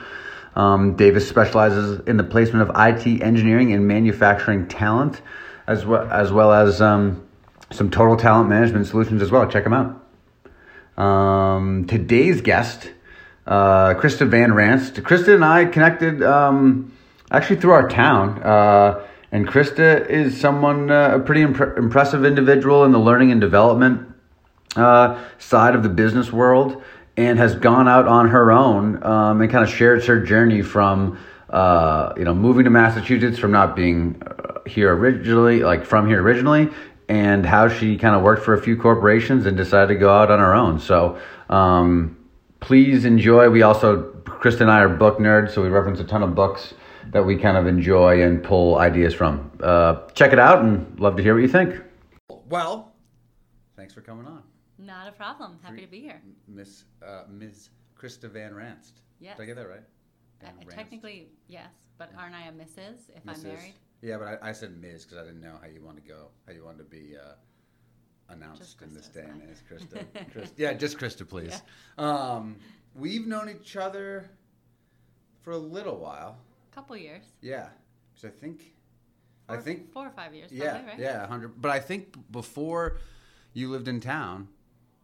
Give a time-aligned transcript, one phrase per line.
[0.56, 5.20] Um, Davis specializes in the placement of IT engineering and manufacturing talent,
[5.66, 7.22] as well as, well as um,
[7.70, 9.46] some total talent management solutions as well.
[9.46, 10.02] Check them out.
[10.98, 12.92] Um, today's guest,
[13.46, 14.94] uh, Krysta Van Ranst.
[15.02, 16.90] Krysta and I connected um,
[17.30, 18.42] actually through our town.
[18.42, 23.40] Uh, and Krysta is someone, uh, a pretty impre- impressive individual in the learning and
[23.40, 24.14] development
[24.76, 26.82] uh, side of the business world
[27.16, 31.18] and has gone out on her own um, and kind of shares her journey from,
[31.50, 36.22] uh, you know, moving to Massachusetts from not being uh, here originally, like from here
[36.22, 36.70] originally,
[37.08, 40.30] and how she kind of worked for a few corporations and decided to go out
[40.30, 40.78] on her own.
[40.78, 42.16] So um,
[42.60, 43.48] please enjoy.
[43.50, 46.74] We also, Krysta and I are book nerds, so we reference a ton of books
[47.10, 49.50] that we kind of enjoy and pull ideas from.
[49.62, 51.80] Uh, check it out and love to hear what you think.
[52.48, 52.92] Well,
[53.76, 54.42] thanks for coming on,
[54.78, 55.58] Not a problem.
[55.62, 56.20] Happy to be here.
[56.48, 57.70] Miss uh, Ms.
[57.98, 59.00] Krysta Van Ranst.
[59.20, 59.36] Yes.
[59.36, 59.78] Did I get that right?
[59.78, 60.76] Uh, Van Ranst.
[60.76, 63.10] technically, yes, but aren't I a Mrs.
[63.14, 63.74] if I'm married?
[64.02, 65.04] Yeah, but I, I said Ms.
[65.04, 67.32] because I didn't know how you want to go, how you wanted to be uh,
[68.28, 69.58] announced in this day and age.
[69.70, 70.04] Krysta.
[70.34, 70.50] Krysta.
[70.56, 71.62] Yeah, just Krysta, please.
[71.96, 72.56] Um,
[72.94, 74.28] we've known each other
[75.42, 76.38] for a little while.
[76.74, 77.24] Couple years.
[77.40, 77.68] Yeah,
[78.14, 78.74] because I think,
[79.48, 80.50] I think four or five years.
[80.52, 80.98] Yeah, probably, right?
[80.98, 81.60] yeah, hundred.
[81.60, 82.98] But I think before
[83.52, 84.48] you lived in town,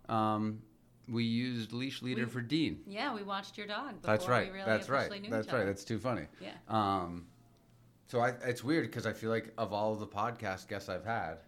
[0.08, 0.62] um,
[1.08, 2.80] we used Leash Leader We- for Dean.
[2.86, 4.00] Yeah, we watched your dog.
[4.00, 4.46] Before That's right.
[4.48, 5.10] We really That's right.
[5.22, 5.64] Knew That's right.
[5.66, 6.27] That's too funny.
[6.40, 6.52] Yeah.
[6.68, 7.27] Um,
[8.06, 11.38] so I, it's weird because I feel like of all the podcast guests I've had,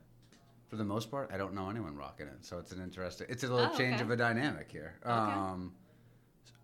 [0.68, 2.44] for the most part, I don't know anyone rocking it.
[2.44, 3.26] So it's an interesting.
[3.30, 4.04] It's a little Oh, change okay.
[4.04, 4.94] of a dynamic here.
[5.04, 5.10] Okay.
[5.12, 5.72] Um,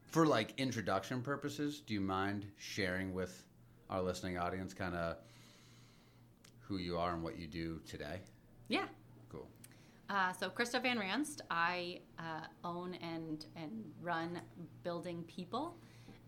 [0.07, 3.45] for like introduction purposes, do you mind sharing with
[3.91, 5.17] our listening audience kind of
[6.61, 8.21] who you are and what you do today?
[8.69, 8.87] Yeah.
[9.31, 9.49] Cool.
[10.11, 14.41] Uh, so Krysta Van Ranst, I uh, own and and run
[14.83, 15.77] Building People,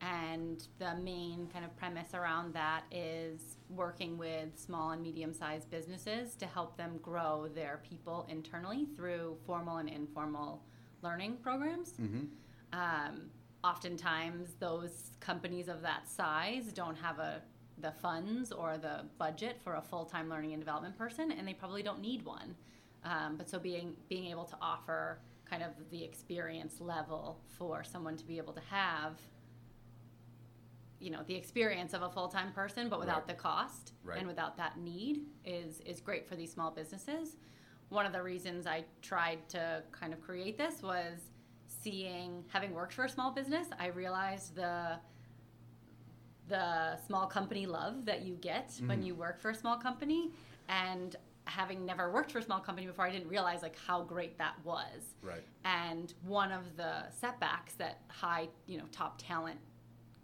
[0.00, 6.34] and the main kind of premise around that is working with small and medium-sized businesses
[6.36, 10.62] to help them grow their people internally through formal and informal
[11.02, 11.92] learning programs.
[11.92, 12.24] Mm-hmm.
[12.72, 13.30] Um,
[13.62, 17.42] oftentimes, those companies of that size don't have a
[17.80, 21.82] the funds or the budget for a full-time learning and development person, and they probably
[21.82, 22.54] don't need one.
[23.04, 25.18] Um, but so being being able to offer
[25.48, 29.18] kind of the experience level for someone to be able to have,
[31.00, 33.28] you know, the experience of a full-time person, but without Right.
[33.28, 34.18] the cost Right.
[34.18, 37.36] and without that need is is great for these small businesses.
[37.88, 41.30] One of the reasons I tried to kind of create this was
[41.66, 45.00] seeing having worked for a small business, I realized the
[46.50, 49.06] the small company love that you get when mm-hmm.
[49.06, 50.32] you work for a small company.
[50.68, 54.38] And having never worked for a small company before I didn't realize like how great
[54.38, 55.14] that was.
[55.22, 55.42] Right.
[55.64, 59.58] and one of the setbacks that high you know top talent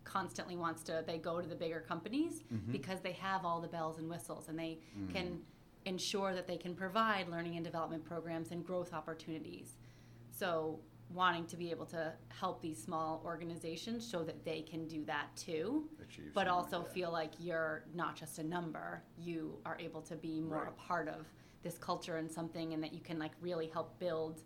[0.04, 2.70] constantly wants to they go to the bigger companies mm-hmm.
[2.70, 5.12] because they have all the bells and whistles and they mm.
[5.12, 5.40] can
[5.84, 9.78] ensure that they can provide learning and development programs and growth opportunities.
[10.30, 10.80] So
[11.10, 15.28] wanting to be able to help these small organizations so that they can do that
[15.36, 20.02] too Achieve but also like feel like you're not just a number you are able
[20.02, 20.68] to be more Right.
[20.68, 21.26] a part of
[21.62, 24.42] this culture and something and that you can like really help build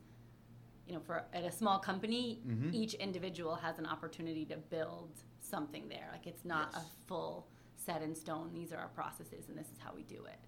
[0.87, 2.75] you know for at a small company Mhm.
[2.75, 6.83] each individual has an opportunity to build something there like it's not Yes.
[6.85, 10.25] a full set in stone these are our processes and this is how we do
[10.27, 10.39] it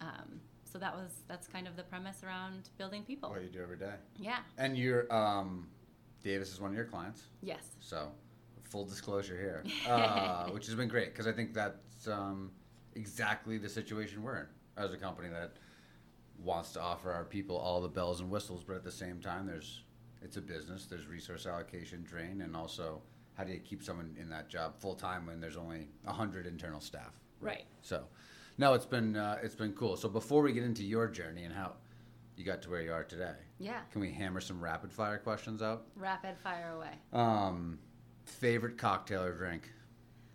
[0.00, 0.40] um,
[0.76, 3.78] so that was that's kind of the premise around building people What you do every
[3.78, 3.94] day.
[4.18, 5.66] yeah And you're um,
[6.22, 8.08] Davis is one of your clients, yes so
[8.64, 12.50] full disclosure here, uh, which has been great because I think that's um,
[12.94, 15.52] exactly the situation we're in as a company that
[16.44, 19.46] wants to offer our people all the bells and whistles, but at the same time,
[19.46, 19.82] there's
[20.20, 20.84] it's a business.
[20.86, 23.00] There's resource allocation drain, and also
[23.34, 26.80] how do you keep someone in that job full time when there's only hundred internal
[26.80, 27.14] staff?
[27.40, 28.04] right So,
[28.58, 29.96] no, it's been uh, it's been cool.
[29.96, 31.72] So before we get into your journey and how
[32.36, 35.62] you got to where you are today, yeah can we hammer some rapid fire questions
[35.62, 35.86] out?
[35.96, 37.78] rapid fire away Um,
[38.24, 39.72] favorite cocktail or drink?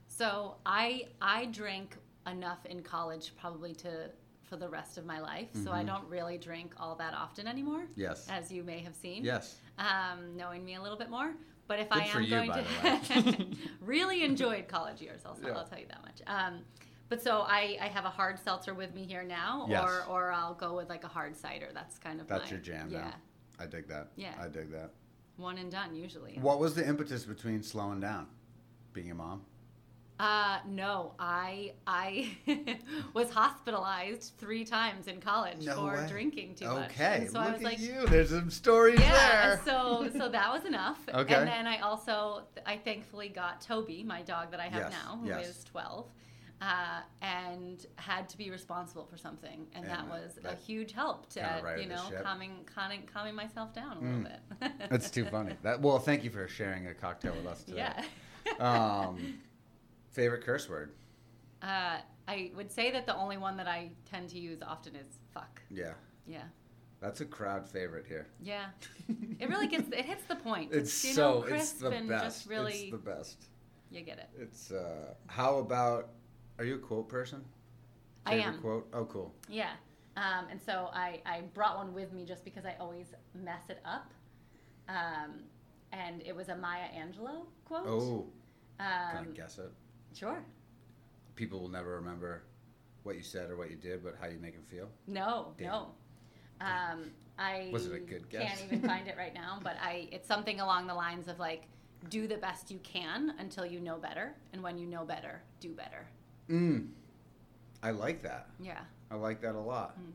[0.07, 1.97] So I I drank
[2.27, 4.09] enough in college probably to
[4.43, 5.47] for the rest of my life.
[5.63, 5.87] So I Mhm.
[5.87, 8.27] don't really drink all that often anymore, Yes.
[8.29, 9.23] as you may have seen.
[9.23, 9.55] Yes.
[9.77, 11.33] Um, knowing me a little bit more.
[11.67, 13.45] But if I am you, going to
[13.81, 15.51] really enjoyed college years, I'll, Yeah.
[15.57, 16.21] I'll tell you that much.
[16.27, 16.65] Um,
[17.11, 19.83] but so I, I have a hard seltzer with me here now, Yes.
[19.83, 21.67] or or I'll go with like a hard cider.
[21.73, 23.13] That's kind of That's my, your jam Yeah, now.
[23.59, 24.07] I dig that.
[24.15, 24.33] Yeah.
[24.41, 24.91] I dig that.
[25.35, 26.39] one and done usually.
[26.41, 28.27] What was the impetus between slowing down,
[28.93, 29.41] being a mom?
[30.21, 32.29] Uh, no, I I
[33.13, 36.07] was hospitalized three times in college No for way.
[36.07, 36.91] drinking too much.
[36.91, 38.05] Okay, so look I was at like, you.
[38.07, 39.11] There's some stories yeah.
[39.57, 39.61] there.
[39.65, 40.99] So so that was enough.
[41.13, 41.33] Okay.
[41.35, 45.17] And then I also I thankfully got Toby, my dog that I have Yes, now,
[45.17, 45.63] who is yes.
[45.65, 46.05] 12.
[46.61, 51.27] Uh, and had to be responsible for something, and, that was that a huge help
[51.27, 54.23] to righted you know calming, calming calming myself down a Mm.
[54.23, 54.29] little
[54.61, 54.89] bit.
[54.91, 55.55] That's too funny.
[55.63, 57.91] That well, thank you for sharing a cocktail with us today.
[58.59, 58.59] yeah.
[58.59, 59.39] Um,
[60.11, 60.91] favorite curse word?
[61.63, 61.97] Uh,
[62.27, 65.61] I would say that the only one that I tend to use often is fuck.
[65.71, 65.93] Yeah,
[66.27, 66.43] Yeah.
[66.99, 68.27] that's a crowd favorite here.
[68.39, 68.65] Yeah.
[69.39, 70.71] It really gets, it hits the point.
[70.73, 72.23] It's you so know, it's crisp the and best.
[72.23, 73.45] just really, It's the best.
[73.89, 74.29] you get it.
[74.39, 76.09] It's uh, how about?
[76.61, 77.43] Are you a quote person?
[78.27, 78.59] I am.
[78.59, 78.87] Quote.
[78.93, 79.33] Oh, cool.
[79.49, 79.71] Yeah.
[80.15, 83.79] Um, and so I, I brought one with me just because I always mess it
[83.83, 84.11] up.
[84.87, 85.39] Um,
[85.91, 87.87] and it was a Maya Angelou quote.
[87.87, 88.27] Oh,
[88.77, 89.71] can I Um, guess it?
[90.15, 90.43] sure.
[91.35, 92.43] People will never remember
[93.01, 94.87] what you said or what you did, but how you make them feel.
[95.07, 95.67] No, Damn.
[95.67, 95.87] no.
[96.61, 98.59] Um, I Was it a good guess?
[98.59, 101.63] can't even find it right now, but I it's something along the lines of like
[102.09, 105.69] do the best you can until you know better, and when you know better, do
[105.73, 106.05] better.
[106.49, 106.89] Mm.
[107.83, 108.47] I like that.
[108.59, 108.81] Yeah.
[109.09, 110.11] I like that a lot Mm.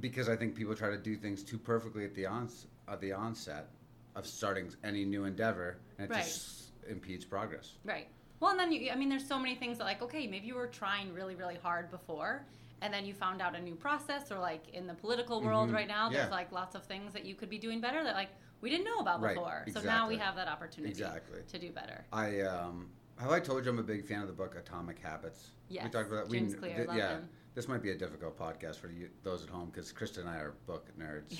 [0.00, 3.12] because I think people try to do things too perfectly at the ons at the
[3.12, 3.68] onset
[4.14, 6.24] of starting any new endeavor, and it Right.
[6.24, 7.76] just impedes progress.
[7.84, 8.08] Right.
[8.38, 10.54] Well, and then you, I mean, there's so many things that, like, okay, maybe you
[10.54, 12.44] were trying really, really hard before,
[12.82, 15.74] and then you found out a new process, or like in the political world Mhm.
[15.74, 16.30] right now, there's Yeah.
[16.30, 18.28] like lots of things that you could be doing better that, like,
[18.60, 19.64] we didn't know about Right, before.
[19.72, 21.42] So now we have that opportunity Exactly.
[21.42, 22.04] to do better.
[22.12, 25.50] I um, have I told you I'm a big fan of the book Atomic Habits.
[25.68, 26.32] Yes, we talked about that.
[26.32, 27.28] James we, Clear, th- yeah, him.
[27.54, 30.36] this might be a difficult podcast for you, those at home because Krysta and I
[30.36, 31.24] are book nerds.
[31.30, 31.38] Yeah.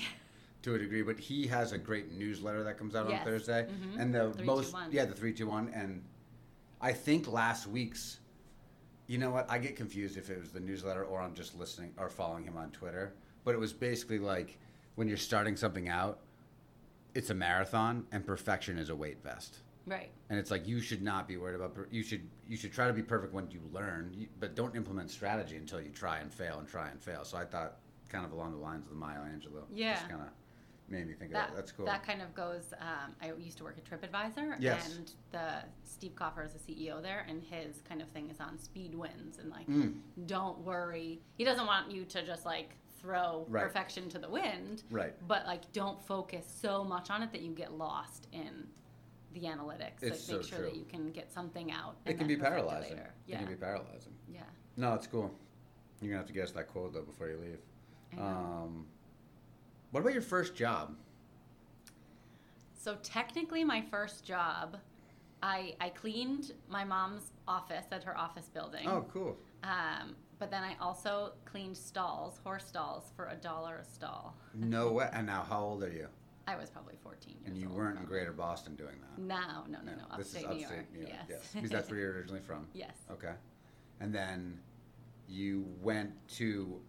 [0.63, 3.19] To a degree, but he has a great newsletter that comes out Yes.
[3.19, 3.99] on Thursday, Mhm.
[4.01, 6.03] and the most yeah the three two one, and
[6.81, 8.19] I think last week's,
[9.05, 9.49] you know what?
[9.49, 12.57] I get confused if it was the newsletter or I'm just listening or following him
[12.57, 13.13] on Twitter,
[13.45, 14.57] but it was basically like
[14.95, 16.19] when you're starting something out,
[17.13, 20.11] it's a marathon and perfection is a weight vest Right.
[20.29, 22.87] and it's like you should not be worried about per- you should you should try
[22.87, 26.31] to be perfect when you learn you, but don't implement strategy until you try and
[26.33, 27.77] fail and try and fail so i thought
[28.09, 29.95] kind of along the lines of the maya angelou Yeah.
[29.95, 30.27] just kind of
[30.89, 32.73] made me think That, of that that's cool That kind of goes.
[32.79, 34.95] Um, I used to work at TripAdvisor, Yes.
[34.95, 38.57] and the Steve Kaufer is the CEO there, and his kind of thing is on
[38.57, 39.95] speed wins and like Mm.
[40.27, 41.19] don't worry.
[41.37, 42.69] He doesn't want you to just like
[43.01, 43.63] throw Right.
[43.65, 47.53] perfection to the wind, right but like don't focus so much on it that you
[47.53, 48.67] get lost in
[49.39, 50.01] the analytics.
[50.01, 50.67] It's like make so sure true.
[50.69, 51.95] that you can get something out.
[52.05, 53.13] it can be paralyzing later.
[53.27, 54.41] it Yeah, can be paralyzing yeah.
[54.75, 55.31] no it's cool
[56.01, 58.85] you're gonna have to guess that quote though before you leave um,
[59.91, 60.95] what about your first job
[62.73, 64.77] So technically, my first job,
[65.43, 68.87] I I cleaned my mom's office at her office building.
[68.87, 73.85] oh cool Um, but then I also cleaned stalls, horse stalls, for a dollar a
[73.85, 74.35] stall.
[74.53, 76.07] no way and now how old are you
[76.47, 79.65] I was probably 14 years and you old, weren't in greater boston doing that No,
[79.69, 80.17] no, no, no.
[80.17, 81.11] this is Upstate, upstate New York.
[81.11, 81.49] yes Yes.
[81.53, 82.95] because that's where you're originally from yes.
[83.11, 83.33] Okay.
[83.99, 84.59] And then
[85.27, 86.79] you went to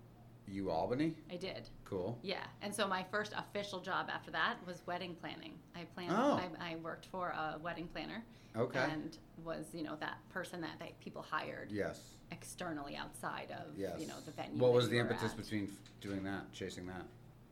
[0.50, 1.14] U Albany?
[1.30, 1.68] I did.
[1.84, 2.18] Cool.
[2.22, 2.44] Yeah.
[2.62, 5.52] And so my first official job after that was wedding planning.
[5.76, 6.12] I planned.
[6.12, 6.40] Oh.
[6.60, 8.24] I, I worked for a wedding planner.
[8.56, 8.78] Okay.
[8.78, 12.00] And was you know that person that they, people hired yes.
[12.32, 13.96] externally outside of Yes.
[14.00, 14.58] you know the venue.
[14.58, 15.36] What was you the impetus at.
[15.36, 17.04] between doing that, chasing that?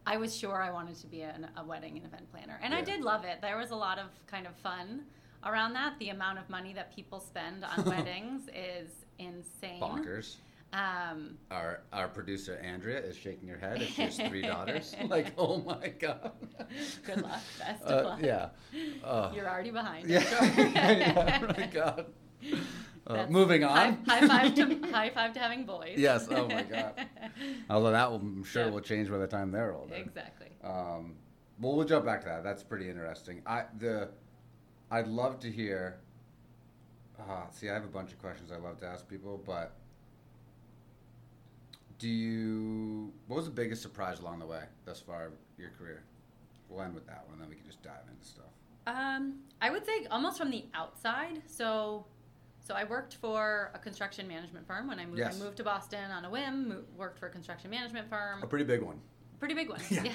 [0.07, 2.81] I was sure I wanted to be an, a wedding and event planner, and I
[2.83, 3.39] did love it.
[3.43, 5.03] There was a lot of kind of fun
[5.45, 5.99] around that.
[5.99, 9.81] The amount of money that people spend on weddings is insane.
[9.81, 10.37] Bonkers.
[10.73, 13.81] Um, Our our producer Andrea is shaking her head.
[13.83, 14.95] She has three daughters.
[15.09, 16.33] like, oh my god.
[17.05, 17.41] good luck.
[17.59, 18.21] Best of Uh, luck.
[18.23, 18.49] yeah.
[19.03, 20.09] Uh, You're already behind.
[20.09, 20.21] yeah.
[20.55, 20.67] Sure.
[20.67, 21.39] yeah.
[21.43, 22.07] Oh my god.
[23.07, 24.03] Uh, moving on.
[24.07, 25.95] high five to high five to having boys.
[25.97, 27.07] Yes, oh my God.
[27.71, 28.71] Although that will, I'm sure Yeah.
[28.71, 29.95] will change by the time they're older.
[29.95, 30.49] exactly.
[30.65, 31.15] Um,
[31.61, 32.43] well, we'll jump back to that.
[32.45, 33.43] That's pretty interesting.
[33.47, 34.09] I the,
[34.91, 35.99] I'd love to hear.
[37.19, 39.73] Uh, see, I have a bunch of questions I love to ask people, but
[41.99, 43.13] do you?
[43.27, 46.03] What was the biggest surprise along the way thus far your career?
[46.69, 48.45] We'll end with that one, then we can just dive into stuff.
[48.89, 51.43] Um, I would say almost from the outside.
[51.47, 52.05] So,
[52.67, 55.19] so I worked for a construction management firm when I moved.
[55.19, 55.41] Yes.
[55.41, 56.85] I moved to Boston on a whim.
[56.97, 58.43] Worked for a construction management firm.
[58.43, 59.01] A pretty big one.
[59.39, 59.81] pretty big one.
[59.91, 60.05] Yeah.
[60.05, 60.13] yeah.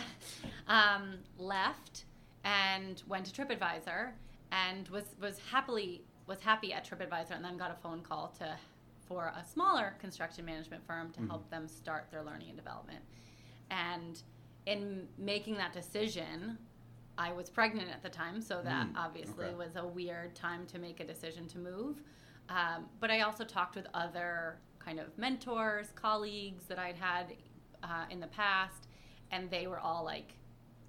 [0.67, 2.05] Um, left
[2.43, 4.10] and went to TripAdvisor
[4.51, 8.58] and was was happily was happy at TripAdvisor and then got a phone call to
[9.08, 11.27] for a smaller construction management firm to Mhm.
[11.29, 13.00] help them start their learning and development.
[13.70, 14.22] And
[14.65, 16.58] in making that decision,
[17.17, 19.55] I was pregnant at the time, so that Mm, obviously okay.
[19.55, 22.01] was a weird time to make a decision to move.
[22.51, 27.34] Um, but I also talked with other kind of mentors, colleagues that I'd had
[27.84, 28.88] uh, in the past,
[29.31, 30.34] and they were all like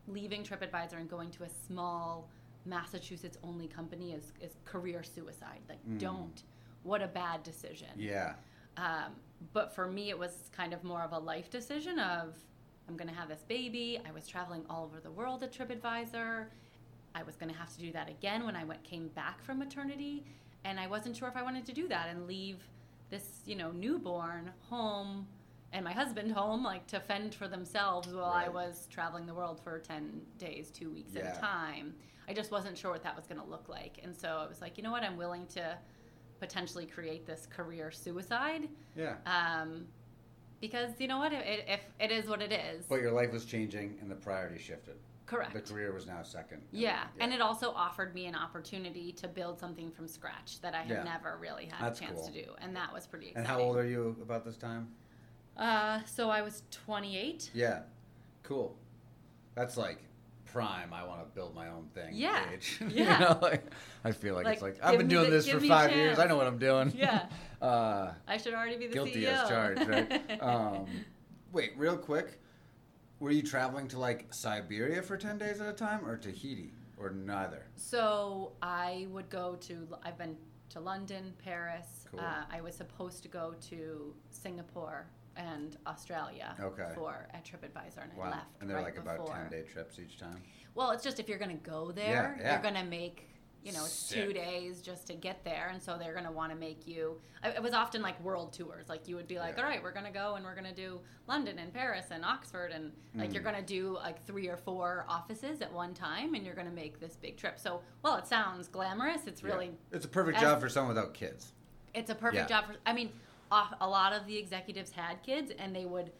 [0.09, 2.29] leaving TripAdvisor and going to a small
[2.67, 5.61] Massachusetts only company is, is career suicide.
[5.69, 5.99] Like, Mm.
[5.99, 6.43] don't.
[6.83, 7.89] What a bad decision.
[7.97, 8.35] Yeah.
[8.77, 9.13] Um,
[9.53, 12.35] but for me, it was kind of more of a life decision of
[12.89, 14.01] I'm going to have this baby.
[14.07, 16.47] I was traveling all over the world at TripAdvisor.
[17.15, 19.59] I was going to have to do that again when I went came back from
[19.61, 20.25] maternity,
[20.65, 22.59] and I wasn't sure if I wanted to do that and leave
[23.11, 25.27] this you know newborn home
[25.73, 29.61] and my husband home like to fend for themselves while I was traveling the world
[29.63, 31.95] for 10 days, 2 weeks at a time.
[32.29, 33.99] I just wasn't sure what that was going to look like.
[34.03, 35.03] And so I was like, you know what?
[35.03, 35.77] I'm willing to
[36.41, 39.15] potentially create this career suicide Yeah.
[39.27, 39.87] um,
[40.61, 41.33] because you know what?
[41.33, 44.15] It, it, if it is what it is, But your life was changing and the
[44.15, 44.97] priority shifted.
[45.33, 45.55] Correct.
[45.55, 46.63] The career was now second.
[46.71, 47.05] yeah.
[47.21, 50.91] and it also offered me an opportunity to build something from scratch that I had
[50.91, 51.03] Yeah.
[51.05, 52.29] never really had That's a chance cool.
[52.29, 53.47] to do, and that was pretty exciting.
[53.51, 54.89] And how old are you about this time?
[55.57, 57.51] Uh, so I was 28.
[57.55, 57.81] Yeah.
[58.43, 58.77] Cool.
[59.55, 59.99] That's like
[60.47, 60.93] prime.
[60.93, 62.11] I want to build my own thing.
[62.15, 62.45] Yeah.
[62.53, 62.79] Age.
[62.89, 63.19] Yeah.
[63.19, 63.65] you know, like,
[64.05, 66.19] I feel like, it's Like, like I've been doing the- this for five years.
[66.19, 66.93] I know what I'm doing.
[66.97, 67.27] Yeah.
[67.63, 69.29] uh, I should already be the guilty CEO.
[69.33, 70.41] as charged, right?
[70.43, 70.87] um,
[71.53, 72.39] wait, real quick.
[73.23, 77.11] Were you traveling to like Siberia for ten days at a time, or Tahiti, or
[77.11, 77.67] neither?
[77.77, 79.87] So I would go to.
[80.03, 80.37] I've been
[80.71, 82.05] to London, Paris.
[82.11, 82.19] Cool.
[82.19, 86.91] Uh, I was supposed to go to Singapore and Australia Okay.
[86.97, 88.31] for at TripAdvisor, and I Wow.
[88.33, 88.47] left.
[88.61, 89.37] and they're right like about before.
[89.37, 90.43] ten day trips each time.
[90.75, 92.53] Well, it's just if you're going to go there, Yeah, yeah.
[92.55, 93.29] you're going to make,
[93.65, 95.71] you know, it's two days just to get there.
[95.73, 98.89] And so they're going to want to make you, it was often like world tours.
[98.89, 99.63] Like you would be like, Yeah.
[99.63, 102.25] all right, we're going to go and we're going to do London and Paris and
[102.25, 102.73] Oxford.
[102.73, 103.53] And like you're Mm.
[103.53, 106.73] going to do like three or four offices at one time and you're going to
[106.75, 107.61] make this big trip.
[107.61, 109.27] So, well, it sounds glamorous.
[109.29, 109.97] It's really, Yeah.
[109.97, 111.53] It's a perfect as- job for someone without kids.
[111.95, 112.61] it's a perfect Yeah.
[112.61, 113.13] job for, I mean,
[113.81, 116.11] a lot of the executives had kids and they would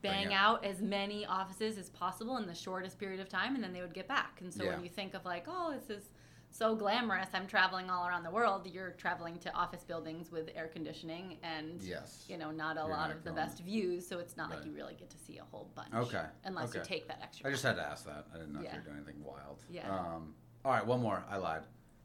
[0.00, 0.32] bang it.
[0.32, 3.82] out as many offices as possible in the shortest period of time and then they
[3.82, 4.40] would get back.
[4.40, 6.08] And so when you think of like, oh, this is
[6.52, 10.68] so glamorous, I'm traveling all around the world, you're traveling to office buildings with air
[10.68, 12.26] conditioning and Yes.
[12.28, 14.58] you know, not a You're lot not of the best views, so it's not Right.
[14.58, 15.92] like you really get to see a whole bunch.
[15.94, 17.48] Okay, Unless you take that extra.
[17.48, 18.26] I just had to ask that.
[18.34, 19.64] I didn't know if you were doing anything wild.
[19.70, 19.88] Yeah.
[19.90, 21.24] Um, all right, one more.
[21.30, 21.62] I lied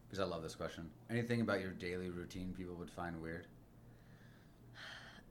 [0.07, 0.89] because I love this question.
[1.09, 3.47] Anything about your daily routine people would find weird?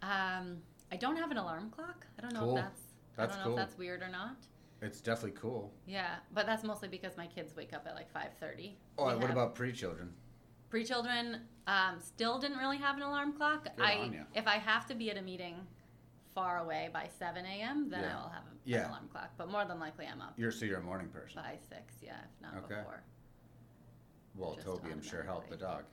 [0.02, 0.58] Um,
[0.92, 2.06] I don't have an alarm clock.
[2.18, 2.56] I don't know Cool.
[2.58, 2.82] if that's,
[3.16, 3.58] That's I don't know cool.
[3.58, 4.36] if that's weird or not.
[4.82, 5.72] It's definitely cool.
[5.86, 8.76] Yeah, but that's mostly because my kids wake up at like five thirty.
[8.98, 10.12] Oh, what about pre-children?
[10.68, 11.42] pre-children?
[11.68, 13.64] Um, still didn't really have an alarm clock.
[13.64, 15.54] Good I if I have to be at a meeting
[16.34, 18.18] far away by seven a.m., then Yeah.
[18.18, 18.78] I will have a, Yeah.
[18.84, 19.30] an alarm clock.
[19.38, 21.40] But more than likely, I'm up You're so you're a morning person.
[21.42, 21.94] by six.
[22.02, 22.74] Yeah, if not Okay.
[22.80, 23.02] before.
[24.34, 25.84] Well, Just Toby, I'm sure helped the dog.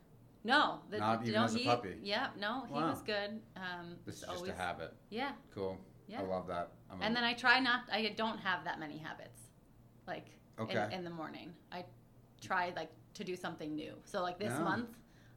[0.43, 1.95] No, the, Not even no, as a he, puppy?
[2.03, 2.89] Yeah, no, he Wow.
[2.89, 3.39] was good.
[3.55, 4.93] Um, This is it's just a habit.
[5.09, 5.79] Yeah, Cool.
[6.07, 6.19] yeah.
[6.19, 6.71] I love that.
[6.95, 7.81] I'm And then I try not.
[7.91, 9.41] I don't have that many habits,
[10.07, 10.27] like
[10.59, 10.85] Okay.
[10.91, 11.53] in, in the morning.
[11.71, 11.85] I
[12.41, 13.93] try like to do something new.
[14.05, 14.89] So like this month,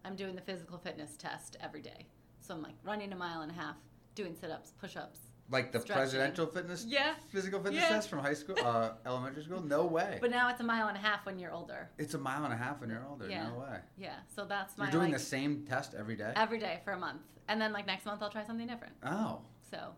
[0.05, 2.07] I'm doing the physical fitness test every day.
[2.41, 3.77] So I'm like running a mile and a half,
[4.15, 5.19] doing sit-ups, push-ups.
[5.51, 6.01] like the stretching.
[6.01, 7.89] presidential fitness Yeah, physical fitness Yeah.
[7.89, 9.63] test from high school, uh, elementary school.
[9.63, 10.19] No way.
[10.21, 11.89] but now it's a mile and a half when you're older.
[11.99, 13.29] it's a mile and a half when you're older.
[13.29, 13.49] Yeah.
[13.49, 13.79] No way.
[13.97, 16.33] Yeah, so that's my You're doing like, the same test every day.
[16.37, 18.95] every day for a month, and then like next month I'll try something different.
[19.05, 19.95] oh, So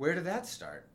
[0.00, 0.88] where did that start?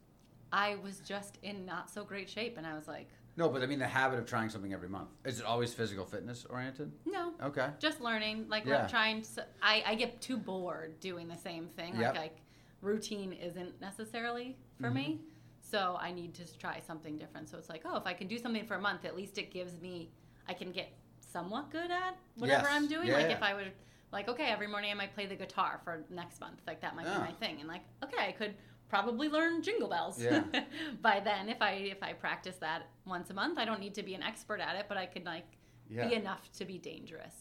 [0.51, 3.07] I was just in not so great shape, and I was like,
[3.37, 5.09] No, but I mean the habit of trying something every month.
[5.23, 6.91] Is it always physical fitness oriented?
[7.05, 7.67] no, Okay.
[7.77, 8.83] just learning like Yeah.
[8.83, 12.13] I'm trying to i i get too bored doing the same thing Yep.
[12.15, 12.37] like like
[12.81, 15.23] routine isn't necessarily for me Mm-hmm.
[15.61, 18.37] so i need to try something different so it's like oh if i can do
[18.39, 20.09] something for a month at least it gives me
[20.47, 22.75] i can get somewhat good at whatever Yes.
[22.75, 23.37] i'm doing Yeah, like yeah.
[23.37, 23.71] if i would
[24.11, 27.05] like okay every morning i might play the guitar for next month like that might
[27.05, 28.53] be my thing and like okay i could
[28.89, 30.43] probably learn jingle bells Yeah.
[31.01, 34.03] by then if i if i practice that once a month i don't need to
[34.03, 35.45] be an expert at it but i could like
[35.89, 36.07] Yeah.
[36.07, 37.33] be enough to be dangerous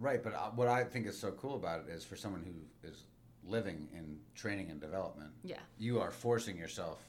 [0.00, 2.88] Right, but uh, what I think is so cool about it is for someone who
[2.88, 3.06] is
[3.44, 7.00] living in training and development, yeah you are forcing yourself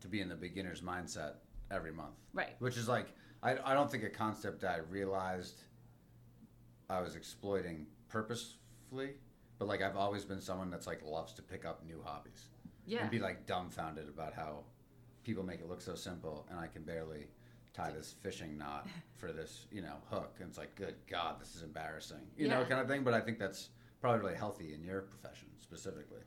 [0.00, 1.32] to be in the beginner's mindset
[1.72, 2.14] every month.
[2.34, 3.08] right Which is like,
[3.42, 5.56] I, I don't think a concept I realized
[6.88, 9.14] I was exploiting purposefully,
[9.58, 12.46] but like I've always been someone that's like loves to pick up new hobbies
[12.86, 14.64] yeah and be like dumbfounded about how
[15.24, 17.26] people make it look so simple and I can barely
[17.74, 20.34] tie this fishing knot for this, you know, hook.
[20.40, 23.02] And it's like, good God, this is embarrassing, you know, kind of thing.
[23.04, 23.68] But I think that's
[24.00, 26.20] probably really healthy in your profession specifically.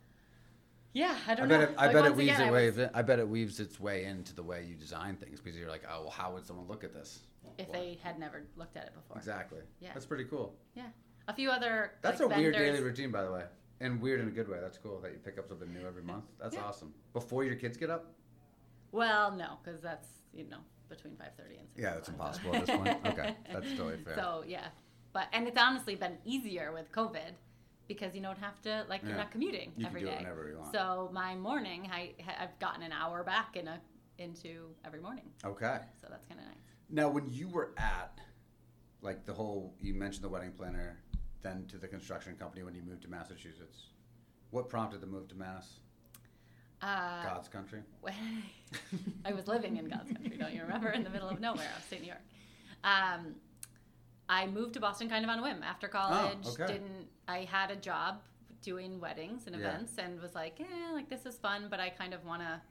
[0.94, 1.66] Yeah, I I don't bet know.
[1.68, 2.70] it, I Like, bet it weaves again, it I way.
[2.72, 5.70] was- I bet it weaves its way into the way you design things because you're
[5.70, 7.20] like, oh, well, how would someone look at this?
[7.58, 9.18] if Well, they had never looked at it before.
[9.18, 9.60] exactly.
[9.80, 9.89] Yeah.
[9.94, 10.56] That's pretty cool.
[10.75, 10.88] Yeah.
[11.28, 11.94] A few other.
[12.01, 13.44] That's like, a weird daily routine, by the way,
[13.81, 14.57] and weird in a good way.
[14.62, 16.25] That's cool that you pick up something new every month.
[16.39, 16.63] That's Yeah.
[16.65, 16.93] awesome.
[17.13, 18.13] Before your kids get up.
[18.91, 20.59] Well, no, because that's you know
[20.89, 21.81] between five thirty and six.
[21.81, 22.98] Yeah, so- impossible at this point.
[23.05, 24.15] Okay, that's totally fair.
[24.15, 24.67] So yeah,
[25.13, 27.33] but and it's honestly been easier with COVID
[27.88, 29.17] because you don't have to like you're Yeah.
[29.17, 29.79] not commuting every day.
[29.79, 30.71] You can every do it whenever you want.
[30.74, 33.79] So my morning, I I've gotten an hour back in a
[34.17, 35.79] into every morning, okay.
[36.01, 36.57] so that's kind of nice.
[36.89, 38.19] Now, when you were at,
[39.01, 41.00] like the whole, you mentioned the wedding planner,
[41.41, 43.88] then to the construction company when you moved to Massachusetts.
[44.51, 45.79] What prompted the move to Mass?
[46.81, 47.81] Uh, God's country.
[49.25, 50.89] I was living in God's country, don't you remember?
[50.89, 52.22] In the middle of nowhere, upstate New York.
[52.84, 53.36] Um,
[54.29, 56.38] I moved to Boston kind of on a whim after college.
[56.46, 56.74] Oh, okay.
[56.74, 58.22] Didn't I had a job
[58.62, 59.62] doing weddings and Yeah.
[59.62, 62.62] events and was like, eh, like this is fun, but I kind of want to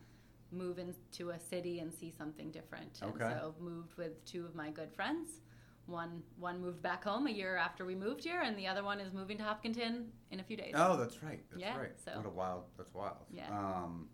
[0.50, 3.00] move into a city and see something different.
[3.02, 3.30] And Okay.
[3.30, 5.40] so moved with two of my good friends.
[5.88, 9.00] One one moved back home a year after we moved here, and the other one
[9.00, 10.75] is moving to Hopkinton in a few days.
[10.76, 11.40] Oh, that's right.
[11.50, 11.99] That's Yeah, right.
[11.99, 12.64] so- What a wild.
[12.76, 13.16] That's wild.
[13.30, 13.49] Yeah.
[13.50, 14.11] Um,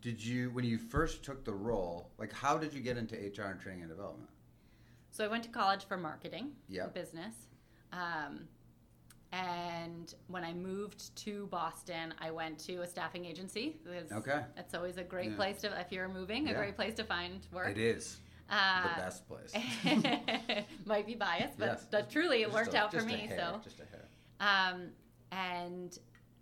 [0.00, 2.10] did you when you first took the role?
[2.16, 4.30] Like, how did you get into HR and training and development?
[5.10, 6.94] So I went to college for marketing, Yep.
[6.94, 7.34] business.
[7.92, 8.48] Um,
[9.32, 13.78] and when I moved to Boston, I went to a staffing agency.
[14.10, 14.42] Okay.
[14.56, 15.36] That's always a great Yeah.
[15.36, 16.56] place to, if you're moving, a Yeah.
[16.56, 17.68] great place to find work.
[17.68, 19.52] It is Uh, the best place.
[20.84, 23.26] might be biased, but, Yes, truly it worked a- out for me.
[23.28, 24.04] hair, So just a hair.
[24.40, 24.88] um,
[25.30, 25.98] and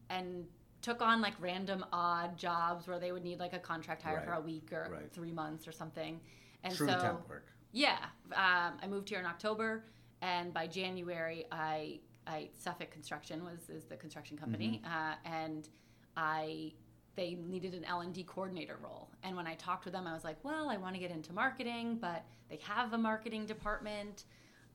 [0.08, 0.46] and
[0.82, 4.32] took on like random odd jobs where they would need like a contract hire for
[4.32, 5.12] a week or Right.
[5.12, 6.20] three months or something.
[6.64, 7.46] And True so temp work.
[7.72, 7.98] yeah,
[8.32, 9.84] um, I moved here in October,
[10.22, 14.92] and by January, I, I Suffolk Construction was is the construction company, Mm-hmm.
[14.92, 15.68] uh, and
[16.16, 16.72] I
[17.16, 19.08] they needed an L and D coordinator role.
[19.22, 21.32] And when I talked with them, I was like, well, I want to get into
[21.32, 24.24] marketing, but they have a marketing department.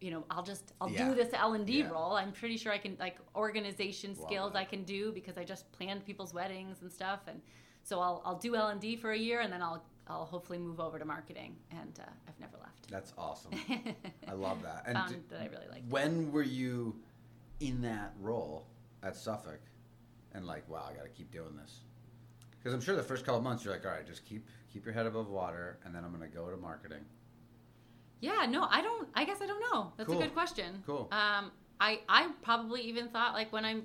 [0.02, 1.08] You know, I'll just I'll Yeah.
[1.10, 1.90] do this L and D Yeah.
[1.90, 2.14] role.
[2.14, 4.60] I'm pretty sure I can like organization Love skills that.
[4.60, 7.42] I can do because I just planned people's weddings and stuff and.
[7.88, 10.58] So I'll, I'll do L and D for a year, and then I'll I'll hopefully
[10.58, 12.90] move over to marketing, and uh, I've never left.
[12.90, 13.52] That's awesome.
[14.28, 14.86] I love that.
[14.88, 15.88] And Found that I really liked.
[15.92, 16.96] when were you
[17.60, 18.66] in that role
[19.04, 19.60] at Suffolk
[20.34, 21.82] and like, wow, I got to keep doing this?
[22.66, 24.94] Because I'm sure the first couple months you're like, all right, just keep keep your
[24.96, 27.06] head above water, and then I'm gonna go to marketing.
[28.22, 29.08] Yeah, no, I don't.
[29.14, 29.94] I guess I don't know.
[29.98, 30.20] That's Cool.
[30.20, 30.82] a good question.
[30.88, 31.08] Cool.
[31.12, 33.84] Um, I I probably even thought like when I'm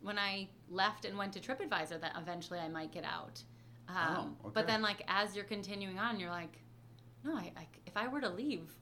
[0.00, 3.42] when I left and went to TripAdvisor that eventually I might get out.
[3.88, 6.56] Um, Oh, But then like as you're continuing on, you're like,
[7.24, 8.72] no, I, I if I were to leave,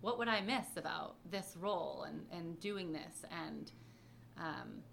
[0.00, 3.72] what would I miss about this role and and doing this and
[4.38, 4.84] um,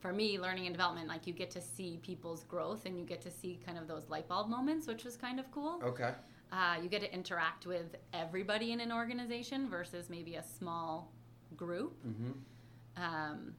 [0.00, 3.20] for me, learning and development, like you get to see people's growth and you get
[3.22, 5.80] to see kind of those light bulb moments, which was kind of cool.
[5.82, 6.12] Okay.
[6.52, 11.12] Uh, you get to interact with everybody in an organization versus maybe a small
[11.56, 11.96] group.
[12.06, 13.02] Mm-hmm.
[13.02, 13.54] Um,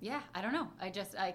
[0.00, 0.68] yeah, I don't know.
[0.80, 1.34] I just i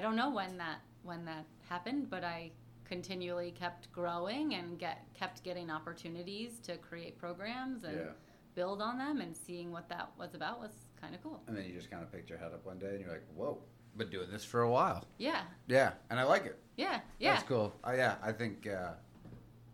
[0.00, 2.52] don't know when that when that happened, but I
[2.84, 8.12] continually kept growing and get kept getting opportunities to create programs and Yeah.
[8.54, 11.40] build on them and seeing what that was about was kind of cool.
[11.46, 13.24] And then you just kind of picked your head up one day and you're like,
[13.34, 13.58] whoa,
[13.96, 15.04] been doing this for a while.
[15.18, 16.58] Yeah, Yeah, and I like it.
[16.76, 17.32] yeah, yeah.
[17.34, 17.72] That's cool.
[17.86, 18.92] Uh, yeah, I think uh,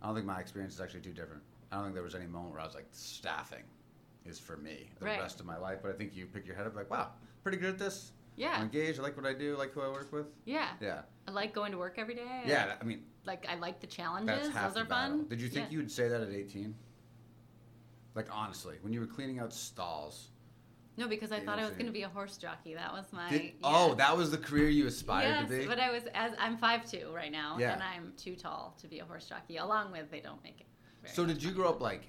[0.03, 1.43] I don't think my experience is actually too different.
[1.73, 3.65] I don't think there was any moment where I was like, staffing
[4.25, 5.21] is for me the Right.
[5.21, 5.79] rest of my life.
[5.83, 7.11] But I think you pick your head up like, wow,
[7.43, 8.13] pretty good at this.
[8.37, 8.49] Yeah.
[8.49, 9.01] I'm Yeah, engaged.
[9.01, 9.55] I like what I do.
[9.55, 10.27] I like who I work with.
[10.45, 10.69] yeah.
[10.81, 12.43] Yeah, I like going to work every day.
[12.47, 12.67] Yeah.
[12.67, 14.49] like- I mean, like I like the that's challenges.
[14.55, 15.19] half Those the are battle.
[15.19, 15.29] fun.
[15.29, 15.73] Did you think Yeah.
[15.73, 16.75] you would say that at 18?
[18.15, 20.29] Like honestly, when you were cleaning out stalls.
[20.99, 22.75] No, because I thought I was going to be a horse jockey.
[22.75, 23.29] That was my.
[23.31, 23.51] Did, yeah.
[23.63, 25.67] Oh, that was the career you aspired yes, to be.
[25.67, 27.75] but I was as I'm five two right now, Yeah.
[27.75, 29.59] and I'm too tall to be a horse jockey.
[29.59, 30.67] Along with they don't make it.
[31.09, 32.03] So did you grow up like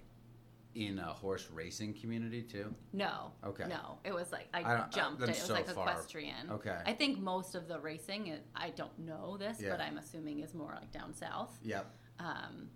[0.76, 2.74] in a horse racing community too?
[2.94, 3.32] No.
[3.46, 3.66] Okay.
[3.68, 5.22] No, it was like I, I jumped.
[5.22, 6.50] I'm It was so like far- equestrian.
[6.52, 6.78] Okay.
[6.86, 9.72] I think most of the racing, is, I don't know this, Yeah.
[9.72, 11.58] but I'm assuming is more like down south.
[11.64, 11.92] Yep.
[12.20, 12.70] Um,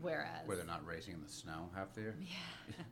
[0.00, 0.46] whereas.
[0.46, 2.16] Where they're not racing in the snow half the year.
[2.68, 2.84] Yeah.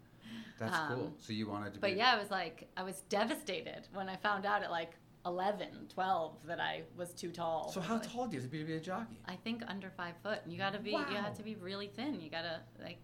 [0.58, 1.06] That's cool.
[1.06, 4.16] Um, So you wanted to But yeah, I was like, I was devastated when I
[4.16, 4.92] found out at like
[5.26, 7.70] 11, 12 that I was too tall.
[7.72, 9.18] So how Like, tall do you have to be to be a jockey?
[9.26, 10.40] I think under five foot.
[10.44, 11.22] And you gotta be, you Wow.
[11.22, 12.20] have to be really thin.
[12.20, 12.98] You gotta like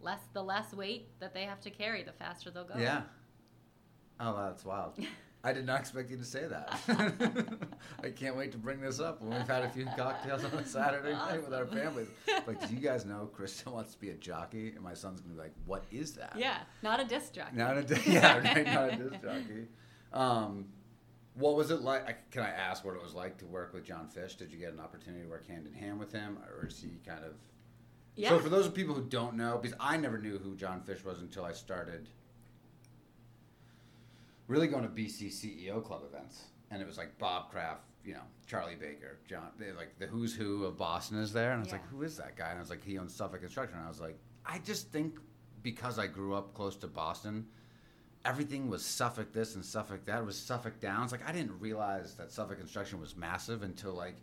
[0.00, 2.76] less the less weight that they have to carry, the faster they'll go.
[2.78, 3.02] Yeah.
[4.20, 4.98] Oh, that's wild.
[5.46, 6.80] I did not expect you to say that.
[8.02, 10.64] I can't wait to bring this up when we've had a few cocktails on a
[10.66, 12.08] Saturday night with our families.
[12.46, 14.68] Like, do you guys know Krysta wants to be a jockey?
[14.74, 16.34] And my son's going to be like, what is that?
[16.36, 17.56] Yeah, not a disc jockey.
[17.56, 19.66] Not a, di- yeah, right, not a disc jockey.
[20.12, 20.66] Um,
[21.34, 22.30] what was it like?
[22.30, 24.34] Can I ask what it was like to work with John Fish?
[24.34, 26.98] Did you get an opportunity to work hand in hand with him, or is he
[27.08, 27.32] kind of?
[28.16, 28.30] Yeah.
[28.30, 31.20] So for those people who don't know, because I never knew who John Fish was
[31.20, 32.08] until I started
[34.46, 38.20] really going to BC CEO club events, and it was like Bob Kraft, you know,
[38.46, 41.74] Charlie Baker, John, like the who's who of Boston is there, and I was Yeah.
[41.78, 42.50] like, who is that guy?
[42.50, 43.76] And I was like, he owns Suffolk Construction.
[43.78, 45.18] And I was like, I just think
[45.62, 47.46] because I grew up close to Boston,
[48.26, 50.20] everything was Suffolk this and Suffolk that.
[50.20, 51.12] It was Suffolk Downs.
[51.12, 54.16] Like I didn't realize that Suffolk Construction was massive until like,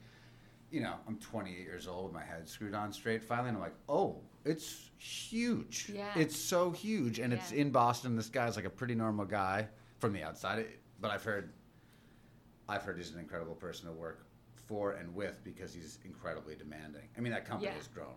[0.69, 3.75] you know, I'm 28 years old, my head screwed on straight finally, and I'm like,
[3.89, 5.89] oh, it's huge.
[5.93, 6.11] Yeah.
[6.15, 8.15] It's so huge, and it's in Boston.
[8.15, 9.67] This guy's like a pretty normal guy
[10.01, 10.65] from the outside,
[10.99, 11.53] but I've heard,
[12.67, 14.25] I've heard he's an incredible person to work
[14.67, 17.07] for and with because he's incredibly demanding.
[17.17, 17.77] I mean, that company Yeah.
[17.77, 18.15] has grown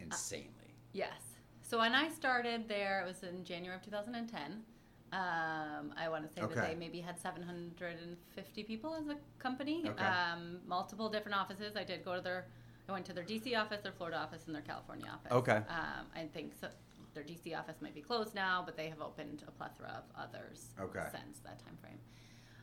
[0.00, 0.74] insanely.
[0.92, 1.20] Yes.
[1.62, 4.64] So when I started there, it was in January of 2010.
[5.12, 9.84] Um, I want to say that they maybe had 750 people as a company.
[9.86, 10.04] Okay.
[10.04, 11.76] Um, multiple different offices.
[11.76, 12.46] I did go to their,
[12.88, 15.30] I went to their DC office, their Florida office, and their California office.
[15.32, 15.62] Okay.
[15.68, 16.68] Um, I think so,
[17.14, 20.70] their DC office might be closed now, but they have opened a plethora of others
[20.80, 21.06] Okay.
[21.12, 21.98] since that time frame.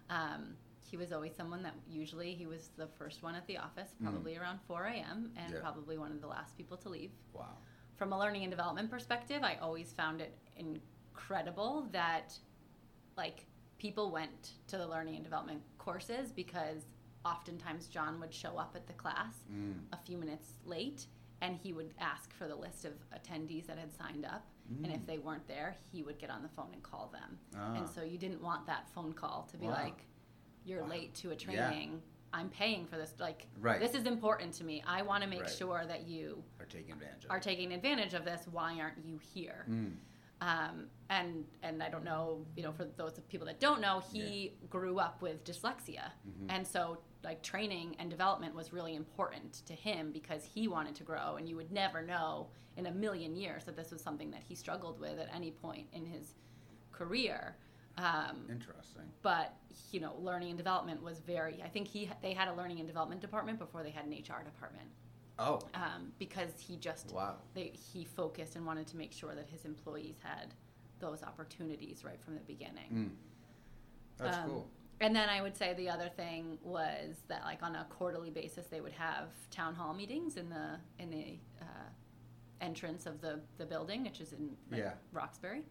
[0.09, 3.89] Um, he was always someone that usually he was the first one at the office,
[4.01, 5.55] probably around 4 a.m., and Mm.
[5.55, 5.61] Yeah.
[5.61, 7.57] probably one of the last people to leave Wow.
[7.97, 12.37] from a learning and development perspective, I always found it incredible that
[13.17, 13.45] like
[13.79, 16.85] people went to the learning and development courses because
[17.25, 19.81] oftentimes John would show up at the class Mm.
[19.91, 21.07] a few minutes late
[21.41, 24.45] and he would ask for the list of attendees that had signed up
[24.83, 27.39] and if they weren't there, he would get on the phone and call them.
[27.55, 27.75] Ah.
[27.75, 29.71] And so you didn't want that phone call to be Wow.
[29.71, 30.05] like
[30.65, 30.89] you're Wow.
[30.89, 31.37] late to a Yeah.
[31.69, 32.01] training.
[32.33, 33.79] I'm paying for this like Right.
[33.79, 34.83] this is important to me.
[34.85, 35.49] I want to make Right.
[35.49, 37.31] sure that you Are taking advantage of.
[37.31, 37.43] are it.
[37.43, 38.45] taking advantage of this.
[38.47, 39.65] Why aren't you here?
[39.69, 39.95] Mm.
[40.41, 44.53] Um, and and I don't know, you know, for those people that don't know, he
[44.69, 46.49] grew up with dyslexia, Mm-hmm.
[46.49, 51.03] and so like training and development was really important to him because he wanted to
[51.03, 52.47] grow, and you would never know
[52.77, 55.87] in a million years that this was something that he struggled with at any point
[55.93, 56.35] in his
[56.91, 57.55] career.
[57.97, 59.09] Um, Interesting.
[59.23, 59.55] but
[59.91, 61.63] you know, learning and development was very.
[61.63, 64.43] I think he they had a learning and development department before they had an HR
[64.43, 64.87] department
[65.39, 65.59] Oh.
[65.75, 67.35] um, because he just Wow.
[67.53, 70.53] they, he focused and wanted to make sure that his employees had
[70.99, 72.91] those opportunities right from the beginning.
[72.91, 73.09] Mm.
[74.17, 74.69] That's Um, cool.
[74.99, 78.65] And then I would say the other thing was that like on a quarterly basis
[78.65, 81.65] they would have town hall meetings in the in the uh,
[82.61, 84.93] entrance of the the building, which is in like, Yeah.
[85.11, 85.61] Roxbury.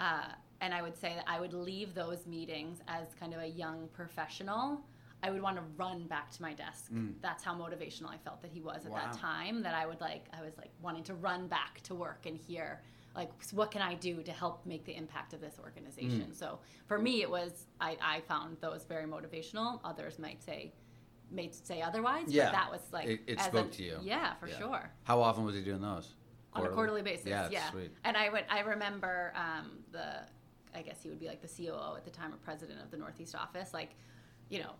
[0.00, 0.26] Uh,
[0.60, 3.88] and I would say that I would leave those meetings as kind of a young
[3.94, 4.82] professional.
[5.22, 6.90] I would want to run back to my desk.
[6.92, 7.14] Mm.
[7.20, 8.98] That's how motivational I felt that he was at Wow.
[8.98, 9.62] that time.
[9.62, 12.80] That I would like, I was like wanting to run back to work and hear,
[13.16, 16.28] like, what can I do to help make the impact of this organization?
[16.30, 16.34] Mm.
[16.36, 19.80] So for me, it was I, I found those very motivational.
[19.84, 20.72] Others might say,
[21.30, 22.26] may say otherwise.
[22.28, 22.46] Yeah.
[22.46, 23.98] but that was like It- it spoke a- to you.
[24.02, 24.58] Yeah, for Yeah.
[24.58, 26.14] sure How often was he doing those?
[26.54, 27.26] on a quarterly basis.
[27.26, 27.70] Yeah, Yeah.
[28.04, 30.26] And I would I remember um, the
[30.74, 32.96] I guess he would be like the COO at the time or president of the
[32.96, 33.72] Northeast office.
[33.74, 33.90] Like,
[34.48, 34.72] you know,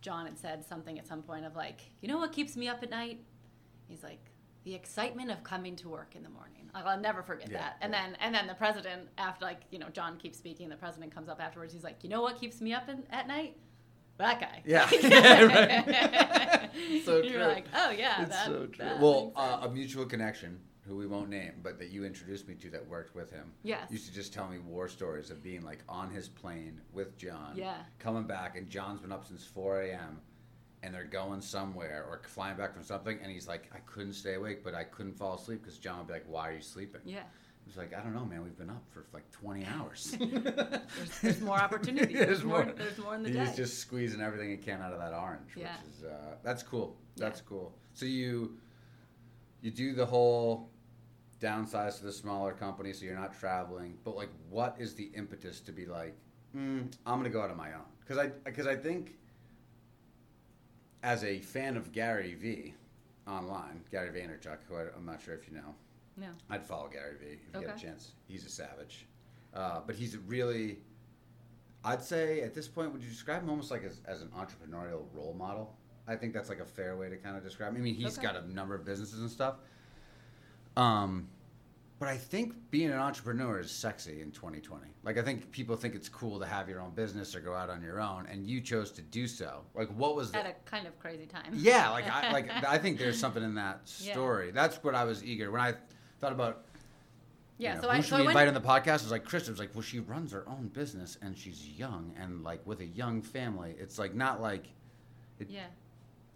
[0.00, 2.82] John had said something at some point of like, you know what keeps me up
[2.82, 3.20] at night?
[3.88, 4.20] He's like
[4.64, 6.70] the excitement of coming to work in the morning.
[6.74, 7.76] Like, I'll never forget Yeah, that.
[7.80, 8.02] And yeah.
[8.06, 10.68] then and then the president after like you know John keeps speaking.
[10.68, 11.72] The president comes up afterwards.
[11.72, 13.56] He's like, you know what keeps me up in, at night?
[14.18, 14.62] That guy.
[14.64, 14.88] Yeah.
[17.04, 17.42] So You're true.
[17.44, 18.86] like, oh yeah, it's that, so true.
[19.00, 22.70] Well, uh, a mutual connection who we won't name, but that you introduced me to
[22.70, 23.52] that worked with him.
[23.62, 23.90] Yes.
[23.90, 27.52] Used to just tell me war stories of being like on his plane with John.
[27.54, 27.76] Yeah.
[27.98, 30.20] Coming back, and John's been up since 4 a.m.
[30.82, 34.34] And they're going somewhere or flying back from something, and he's like, I couldn't stay
[34.34, 37.00] awake, but I couldn't fall asleep because John would be like, Why are you sleeping?
[37.04, 37.22] yeah.
[37.66, 38.42] He's like, I don't know, man.
[38.42, 40.16] We've been up for like 20 hours.
[40.18, 42.14] There's, there's more opportunities.
[42.16, 42.74] There's There's, more, more.
[42.74, 43.40] There's more in the day.
[43.44, 45.76] He's just squeezing everything he can out of that orange, Yeah.
[45.84, 46.96] which is uh, that's cool.
[47.16, 47.24] Yeah.
[47.26, 47.74] That's cool.
[47.92, 48.56] So you
[49.60, 50.70] you do the whole
[51.40, 53.96] downsize to the smaller company, so you're not traveling.
[54.04, 56.14] But like, what is the impetus to be like,
[56.56, 57.82] mm, I'm gonna go out on my own?
[58.00, 59.14] Because I because I think
[61.02, 62.74] as a fan of Gary Vee
[63.26, 65.74] online, Gary Vaynerchuk, who I, I'm not sure if you know.
[66.16, 66.28] no.
[66.50, 68.12] I'd follow Gary Vee if you get a chance.
[68.26, 69.06] He's a savage,
[69.54, 70.78] uh, but he's really.
[71.84, 75.04] I'd say at this point, would you describe him almost like as, as an entrepreneurial
[75.14, 75.76] role model?
[76.08, 77.70] I think that's like a fair way to kind of describe.
[77.74, 77.82] Him.
[77.82, 78.26] I mean, he's Okay.
[78.26, 79.56] got a number of businesses and stuff.
[80.78, 81.28] Um,
[81.98, 84.86] but I think being an entrepreneur is sexy in 2020.
[85.02, 87.70] Like I think people think it's cool to have your own business or go out
[87.70, 89.62] on your own, and you chose to do so.
[89.74, 91.52] Like, what was the At a kind of crazy time.
[91.54, 94.46] yeah, like I like I think there's something in that story.
[94.46, 94.52] Yeah.
[94.54, 95.74] That's what I was eager when I
[96.20, 96.64] thought about.
[97.60, 97.70] Yeah.
[97.70, 98.38] you know, so who I should so I we went.
[98.38, 99.00] invite on the podcast?
[99.00, 102.14] It was like Kristen was like, well, she runs her own business and she's young
[102.16, 103.74] and like with a young family.
[103.76, 104.66] It's like not like
[105.48, 105.62] yeah.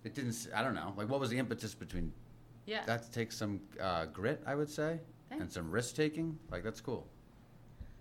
[0.02, 0.48] it didn't.
[0.52, 0.92] I don't know.
[0.96, 2.12] Like, what was the impetus between
[2.66, 2.84] Yeah.
[2.86, 3.12] that?
[3.12, 6.38] Takes some uh, grit, I would say, and some risk taking.
[6.50, 7.06] Like that's cool.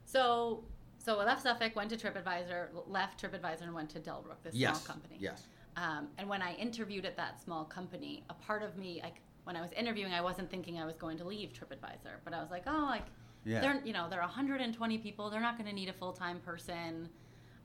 [0.06, 0.64] So
[0.98, 4.84] So I left Suffolk, went to TripAdvisor, left TripAdvisor, and went to Dellbrook, this Yes.
[4.84, 5.18] small company.
[5.20, 5.48] Yes.
[5.76, 9.56] Um, and when I interviewed at that small company, a part of me, like when
[9.56, 12.52] I was interviewing, I wasn't thinking I was going to leave TripAdvisor, but I was
[12.52, 13.06] like, oh, like
[13.46, 13.62] Yeah.
[13.62, 15.30] they're you know they're 120 people.
[15.32, 17.10] They're not going to need a full time person.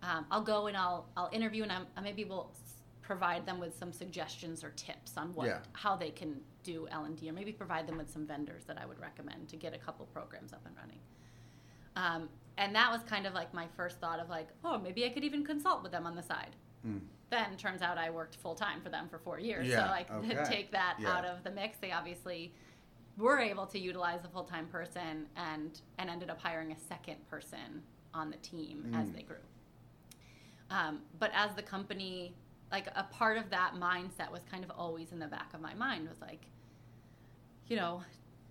[0.03, 2.53] Um, I'll go and I'll I'll interview and I'm, I maybe will
[3.03, 5.59] provide them with some suggestions or tips on what Yeah.
[5.73, 8.77] how they can do L and D, or maybe provide them with some vendors that
[8.79, 10.99] I would recommend to get a couple programs up and running.
[11.95, 15.11] Um, and that was kind of like my first thought of like, oh, maybe I
[15.11, 16.57] could even consult with them on the side.
[16.87, 17.01] Mm.
[17.31, 19.67] Then turns out I worked full time for them for four years.
[19.69, 20.45] Yeah, So like to okay.
[20.57, 21.13] take that Yeah.
[21.17, 22.53] out of the mix, they obviously
[23.17, 27.17] were able to utilize a full time person and and ended up hiring a second
[27.31, 29.15] person on the team as Mm.
[29.15, 29.37] they grew.
[30.71, 32.35] Um, but as the company,
[32.73, 35.75] like a part of that mindset was kind of always in the back of my
[35.75, 36.43] mind was like,
[37.69, 38.03] you know,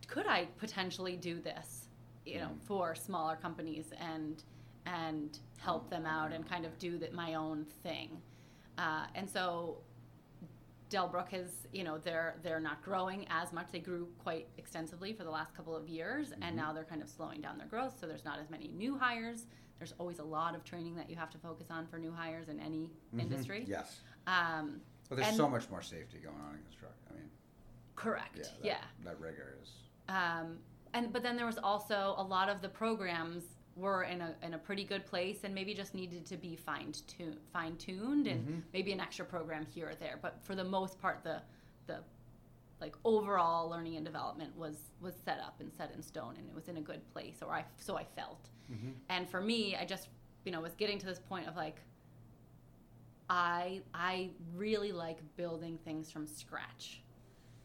[0.07, 1.87] could I potentially do this,
[2.25, 2.61] you know, Mm.
[2.61, 4.43] for smaller companies and
[4.87, 8.21] and help them out and kind of do that my own thing.
[8.77, 9.81] Uh, and so
[10.91, 13.71] Dellbrook is, you know, they're they're not growing as much.
[13.71, 16.37] They grew quite extensively for the last couple of years, Mhm.
[16.43, 17.97] and now they're kind of slowing down their growth.
[17.99, 19.47] So there's not as many new hires.
[19.79, 22.47] There's always a lot of training that you have to focus on for new hires
[22.47, 23.21] in any Mhm.
[23.21, 23.65] industry.
[23.67, 24.01] Yes.
[24.27, 27.04] Um, But there's And- so much more safety going on in construction.
[27.95, 28.37] Correct.
[28.37, 28.43] yeah.
[28.43, 28.77] That, yeah.
[29.05, 29.69] That rigor is.
[30.09, 30.57] Um,
[30.93, 33.43] and but then there was also a lot of the programs
[33.75, 36.93] were in a in a pretty good place and maybe just needed to be fine
[37.07, 38.61] tuned fine tuned and Mhm.
[38.73, 40.17] maybe an extra program here or there.
[40.21, 41.41] But for the most part, the
[41.87, 41.99] the
[42.79, 46.53] like overall learning and development was was set up and set in stone and it
[46.55, 48.49] was in a good place or I so I felt.
[48.71, 48.91] Mm-hmm.
[49.09, 50.07] And for me, I just
[50.45, 51.81] you know was getting to this point of like
[53.29, 57.01] I I really like building things from scratch.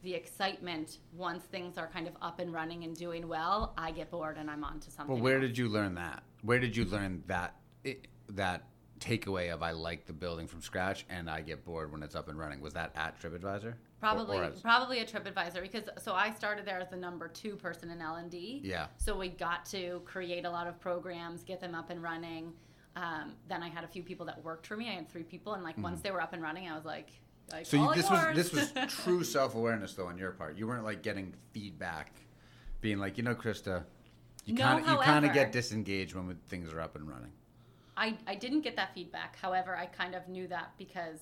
[0.03, 4.11] The excitement once things are kind of up and running and doing well, I get
[4.11, 5.15] bored and I'm on to something.
[5.15, 5.49] Well, where else.
[5.49, 6.23] did you learn that?
[6.43, 8.65] Where did you learn that it, that
[8.99, 12.29] takeaway of I like the building from scratch and I get bored when it's up
[12.29, 12.61] and running?
[12.61, 13.75] Was that at TripAdvisor?
[14.01, 17.57] Probably, or as- probably a TripAdvisor because so I started there as the number two
[17.57, 18.63] person in L and D.
[18.65, 18.87] yeah.
[18.97, 22.53] So we got to create a lot of programs, get them up and running.
[22.97, 24.89] Um, then I had a few people that worked for me.
[24.89, 27.11] I had three people, and like once they were up and running, I was like,
[27.53, 27.67] like.
[27.67, 28.37] So this yours.
[28.37, 30.57] was this was true self awareness though on your part.
[30.57, 32.13] You weren't like getting feedback,
[32.81, 33.85] being like, you know, Krysta,
[34.45, 37.33] you No, kind of you kind of get disengaged when things are up and running.
[37.97, 39.37] I, I didn't get that feedback.
[39.37, 41.19] However, I kind of knew that because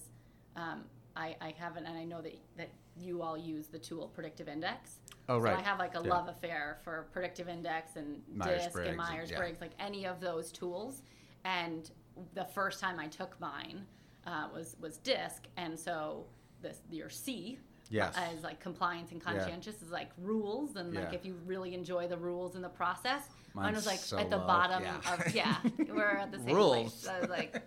[0.54, 0.84] um,
[1.16, 5.00] I, I haven't, and I know that, that you all use the tool Predictive Index.
[5.28, 5.54] Oh right.
[5.54, 6.14] So I have like a Yeah.
[6.14, 9.38] love affair for Predictive Index and DISC Myers-Briggs and Myers yeah.
[9.38, 11.02] Briggs, like any of those tools.
[11.44, 11.90] And
[12.34, 13.84] the first time I took mine
[14.28, 16.26] uh, was was DISC, and so
[16.62, 17.58] this your C
[17.90, 18.14] Yes.
[18.18, 19.32] as like compliance and Yeah.
[19.32, 23.22] conscientious is like rules, and like if you really enjoy the rules in the process.
[23.54, 24.46] Mine was like so at the low.
[24.46, 25.14] bottom Yeah.
[25.14, 25.56] of yeah,
[25.88, 27.02] we're at the same Rules.
[27.04, 27.08] place.
[27.08, 27.62] I was like,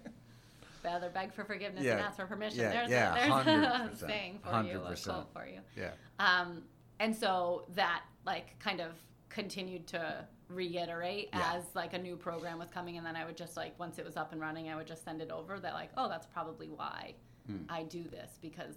[0.84, 1.94] rather beg for forgiveness Yeah.
[1.94, 2.60] and ask for permission.
[2.60, 5.04] Yeah, there's yeah, a, there's a 100%, saying for you, a 100%.
[5.06, 5.60] quote for you.
[5.76, 5.92] Yeah.
[6.20, 6.64] Um,
[7.00, 8.92] and so that like kind of
[9.30, 11.54] continued to reiterate Yeah.
[11.56, 14.06] as like a new program was coming, and then I would just like once it
[14.06, 15.60] was up and running, I would just send it over.
[15.60, 17.16] That like, oh, that's probably why
[17.48, 17.64] Hmm.
[17.70, 18.76] I do this because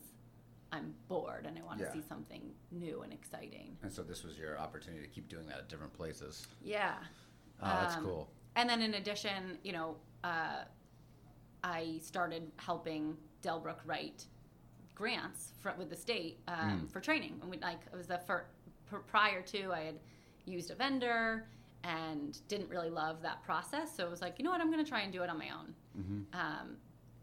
[0.72, 1.92] I'm bored and I want to Yeah.
[1.92, 3.76] see something new and exciting.
[3.82, 6.48] And so this was your opportunity to keep doing that at different places.
[6.62, 6.96] Yeah.
[7.60, 8.30] Oh, that's Um, cool.
[8.56, 10.64] And then in addition, you know, uh,
[11.62, 14.26] I started helping Dellbrook write
[14.94, 16.90] grants for, with the state um, Mm.
[16.90, 17.38] for training.
[17.42, 18.46] And we, like it was the first
[19.06, 20.00] prior to I had
[20.46, 21.48] used a vendor
[21.84, 23.94] and didn't really love that process.
[23.94, 25.38] So it was like, you know what, I'm going to try and do it on
[25.38, 25.74] my own.
[25.94, 26.76] hmm Um,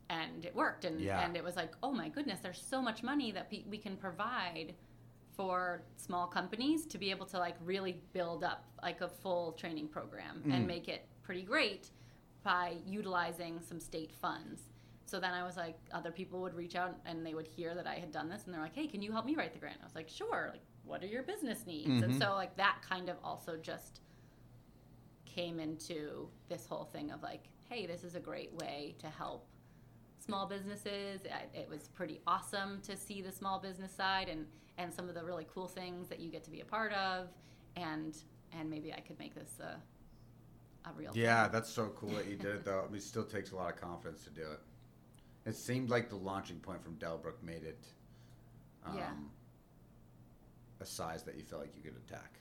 [0.10, 0.86] and it worked.
[0.86, 1.22] And Yeah.
[1.26, 3.96] and it was like, oh my goodness, there's so much money that we, we can
[3.98, 4.76] provide
[5.36, 9.88] for small companies to be able to like really build up like a full training
[9.88, 10.54] program Mhm.
[10.54, 11.90] and make it pretty great
[12.44, 14.64] by utilizing some state funds.
[15.06, 17.88] So then I was like, other people would reach out and they would hear that
[17.88, 19.78] I had done this and they're like, hey, can you help me write the grant?
[19.82, 20.50] I was like, sure.
[20.52, 22.02] Like, what are your business needs?
[22.04, 22.20] And Mhm.
[22.20, 24.02] so like that kind of also just
[25.34, 29.48] came into this whole thing of like, hey, this is a great way to help
[30.24, 31.22] small businesses.
[31.54, 34.46] It was pretty awesome to see the small business side and
[34.78, 37.28] and some of the really cool things that you get to be a part of,
[37.76, 38.18] and
[38.58, 39.76] and maybe I could make this a
[40.90, 41.52] a real Yeah, thing.
[41.52, 42.80] that's so cool that you did it though.
[42.82, 44.60] I mean, it still takes a lot of confidence to do it.
[45.46, 47.84] It seemed like the launching point from Dellbrook made it
[48.86, 49.12] um, Yeah.
[50.80, 52.40] a size that you felt like you could attack.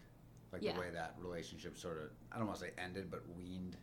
[0.52, 0.74] Like Yeah.
[0.74, 3.76] the way that relationship sort of, I don't want to say ended, but weaned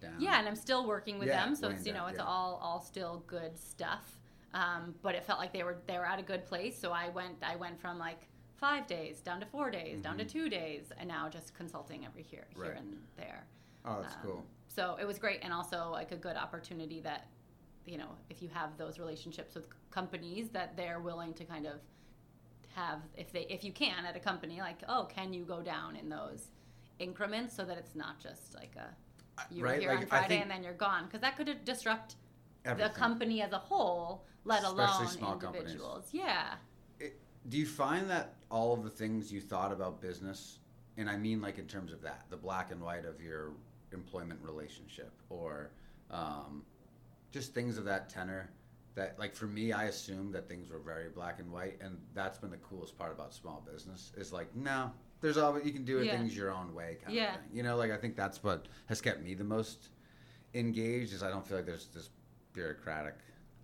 [0.00, 0.18] down.
[0.20, 2.24] Yeah, and I'm still working with Yeah, them, so it's you know Dent, it's yeah.
[2.26, 4.18] all all still good stuff.
[4.54, 7.08] Um, but it felt like they were they were at a good place, so I
[7.10, 8.26] went I went from like
[8.56, 10.28] five days down to four days, down to Mhm.
[10.30, 12.76] two days, and now just consulting every here here Right.
[12.78, 13.46] and there.
[13.84, 14.46] Oh, that's Um, cool.
[14.68, 17.26] so it was great and also like a good opportunity that
[17.84, 21.80] you know if you have those relationships with companies that they're willing to kind of
[22.76, 25.96] have if they if you can at a company like oh can you go down
[25.96, 26.48] in those
[26.98, 28.88] increments so that it's not just like a
[29.50, 32.16] you're right, here like, on Friday and then you're gone because that could disrupt
[32.64, 32.92] Everything.
[32.92, 35.72] the company as a whole, let Especially alone small companies.
[35.72, 36.08] individuals.
[36.12, 36.54] Yeah.
[36.98, 40.58] It- do you find that all of the things you thought about business,
[40.96, 43.52] and I mean like in terms of that, the black and white of your
[43.92, 45.70] employment relationship, or
[46.10, 46.62] um,
[47.30, 48.50] just things of that tenor,
[48.96, 52.38] that like for me, I assumed that things were very black and white, and that's
[52.38, 54.90] been the coolest part about small business is like no.
[55.20, 56.16] There's all you can do Yeah.
[56.16, 57.34] things your own way, kind Yeah.
[57.36, 57.50] of thing.
[57.52, 59.90] You know, like I think that's what has kept me the most
[60.54, 61.12] engaged.
[61.12, 62.10] Is I don't feel like there's this
[62.52, 63.14] bureaucratic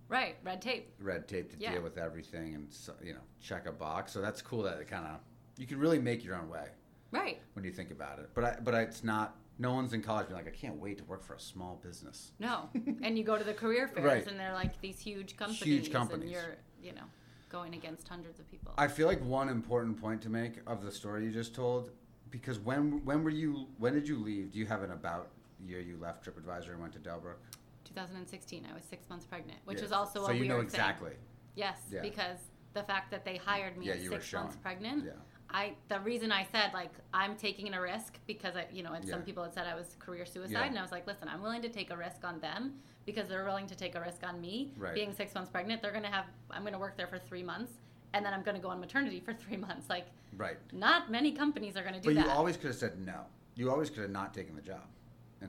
[0.08, 0.36] Right.
[0.44, 0.94] Red tape.
[1.00, 1.72] red tape to Yeah.
[1.72, 4.12] deal with everything and so- you know check a box.
[4.12, 5.20] So that's cool that it kind of
[5.56, 6.68] you can really make your own way
[7.10, 7.40] Right.
[7.54, 8.30] when you think about it.
[8.34, 9.36] But I, but it's not.
[9.58, 12.32] No one's in college being like, I can't wait to work for a small business.
[12.38, 12.68] No.
[13.02, 14.26] and you go to the career fairs Right.
[14.26, 15.62] and they're like these huge companies.
[15.62, 16.22] Huge companies.
[16.24, 17.04] And you're, you know,
[17.48, 18.72] going against hundreds of people.
[18.78, 21.90] I feel like one important point to make of the story you just told,
[22.30, 23.66] because when when were you?
[23.78, 24.52] When did you leave?
[24.52, 25.28] Do you have an about
[25.64, 27.36] year you left TripAdvisor and went to Dellbrook?
[27.84, 29.84] 2016, I was six months pregnant, which Yeah.
[29.84, 30.64] is also so a you weird know thing.
[30.64, 31.12] exactly.
[31.54, 32.00] Yes, Yeah.
[32.00, 32.38] because
[32.72, 35.12] the fact that they hired me Yeah, at you were six months pregnant, Yeah.
[35.52, 39.06] I the reason I said like I'm taking a risk because I you know and
[39.06, 40.64] some people had said I was career suicide Yeah.
[40.66, 42.74] and I was like listen I'm willing to take a risk on them
[43.06, 44.94] because they're willing to take a risk on me Right.
[44.94, 47.72] being six months pregnant they're gonna have I'm gonna work there for three months
[48.14, 50.56] and then I'm gonna go on maternity for three months like Right.
[50.72, 53.20] not many companies are gonna do But that But you always could have said no.
[53.54, 54.80] You always could have not taken the job.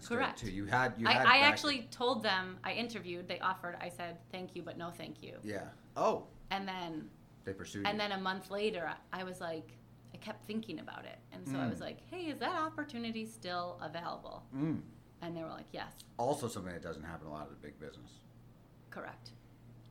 [0.08, 0.40] Correct.
[0.40, 0.52] Too.
[0.52, 0.96] You had.
[0.98, 4.62] You I, had I actually told them I interviewed they offered I said thank you
[4.64, 5.68] but no thank you Yeah.
[5.96, 7.10] Oh, and then
[7.46, 8.00] they pursued And you.
[8.00, 9.68] then a month later, I- was like,
[10.24, 11.20] kept thinking about it.
[11.34, 11.70] And so I Mm.
[11.70, 14.44] was like, hey, is that opportunity still available?
[14.56, 14.82] Mm.
[15.22, 18.12] And they were like, yes, Also, something that doesn't happen a lot in big business.
[18.90, 19.32] correct.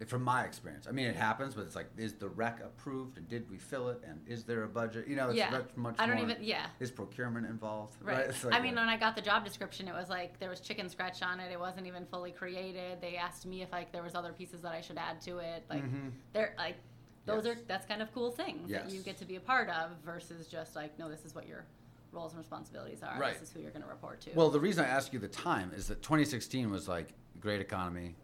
[0.07, 3.29] From my experience, I mean, it happens, but it's like, is the rec approved, and
[3.29, 5.07] did we fill it, and is there a budget?
[5.07, 5.51] You know, it's yeah.
[5.51, 6.29] much, much I don't more.
[6.31, 6.67] even, yeah.
[6.81, 7.97] Is procurement involved?
[8.03, 8.27] Right.
[8.27, 10.51] It's like I mean, a- when I got the job description, it was like there
[10.51, 11.53] was chicken scratch on it.
[11.53, 13.01] It wasn't even fully created.
[13.01, 15.65] They asked me if like there was other pieces that I should add to it.
[15.71, 16.11] Like Mhm.
[16.33, 16.79] they're like
[17.25, 17.57] those Yes.
[17.57, 20.47] are that's kind of cool things that you get to be a part of versus
[20.47, 21.65] just like no, this is what your
[22.13, 23.19] roles and responsibilities are.
[23.19, 23.33] Right.
[23.39, 24.31] This is who you're going to report to.
[24.35, 27.09] Well, the reason I ask you the time is that 2016 was like
[27.41, 28.17] great economy,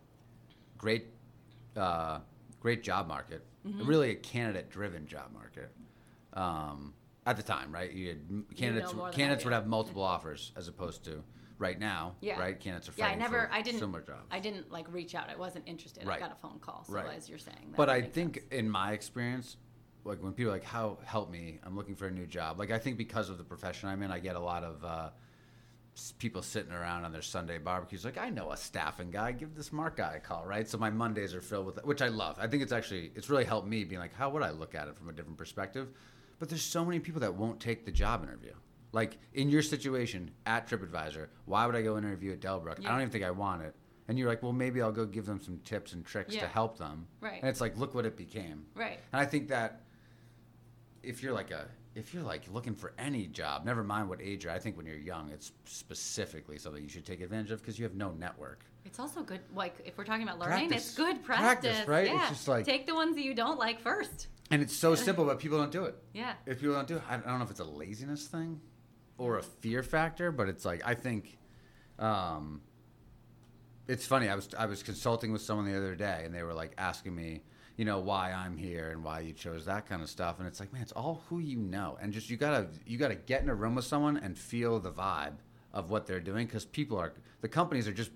[0.76, 1.06] great,
[1.76, 2.18] uh,
[2.61, 3.87] great job market, Mm-hmm.
[3.87, 5.70] really a candidate-driven job market.
[6.32, 6.94] Um,
[7.26, 7.92] at the time, right?
[7.92, 8.92] You had candidates.
[8.92, 11.22] than I candidates would have multiple offers as opposed to
[11.59, 12.14] right now.
[12.21, 12.38] Yeah.
[12.38, 12.59] Right.
[12.59, 14.27] Candidates are yeah, I fighting never, I didn't, similar jobs.
[14.31, 15.29] I didn't like reach out.
[15.29, 16.07] I wasn't interested.
[16.07, 16.16] Right.
[16.16, 16.85] I got a phone call.
[16.87, 17.16] So Right.
[17.16, 18.47] as you're saying, that but I think sense.
[18.53, 19.57] in my experience,
[20.05, 21.59] like when people are like, "How help me?
[21.64, 24.11] I'm looking for a new job." Like I think because of the profession I'm in,
[24.11, 25.11] I get a lot of uh,
[26.18, 28.05] people sitting around on their Sunday barbecues.
[28.05, 29.33] Like I know a staffing guy.
[29.33, 30.68] Give this Mark guy a call, right?
[30.68, 32.37] So my Mondays are filled with that, which I love.
[32.38, 34.88] I think it's actually it's really helped me being like, how would I look at
[34.88, 35.88] it from a different perspective?
[36.38, 38.53] But there's so many people that won't take the job interview.
[38.92, 42.79] Like in your situation at TripAdvisor, why would I go interview at Dellbrook?
[42.85, 43.74] I don't even think I want it.
[44.09, 46.79] And you're like, well, maybe I'll go give them some tips and tricks to help
[46.79, 47.07] them.
[47.20, 47.38] Right.
[47.40, 48.64] And it's like, look what it became.
[48.74, 48.98] right.
[49.12, 49.83] And I think that
[51.03, 54.44] if you're like a if you're like looking for any job, never mind what age
[54.44, 57.79] you're, I think when you're young, it's specifically something you should take advantage of because
[57.79, 58.61] you have no network.
[58.85, 59.40] It's also good.
[59.55, 60.87] Like if we're talking about learning, Practice.
[60.88, 61.88] it's good Practice, practice.
[61.88, 62.07] right?
[62.07, 62.29] It's Yeah.
[62.29, 64.29] just like- take the ones that you don't like first.
[64.51, 65.96] And it's so simple, but people don't do it.
[66.14, 66.35] Yeah.
[66.46, 68.61] If people don't do it, I don't know if it's a laziness thing
[69.18, 71.37] or a fear factor, but it's like I think
[71.98, 72.62] um,
[73.87, 74.28] it's funny.
[74.28, 77.14] I was I was consulting with someone the other day, and they were like asking
[77.14, 77.42] me,
[77.76, 80.38] you know, why I'm here and why you chose that kind of stuff.
[80.38, 83.16] And it's like, man, it's all who you know, and just you gotta you gotta
[83.16, 85.37] get in a room with someone and feel the vibe
[85.72, 88.11] of what they're doing because people are the companies are just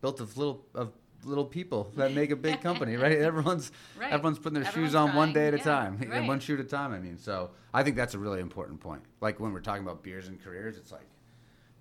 [0.00, 0.92] built of little of
[1.26, 3.18] little people that make a big company, right?
[3.18, 4.12] Everyone's Right.
[4.12, 6.26] everyone's putting their Everyone's shoes on one day at a time, right.
[6.26, 6.92] one shoe at a time.
[6.92, 9.02] I mean, so I think that's a really important point.
[9.20, 11.06] Like when we're talking about beers and careers, it's like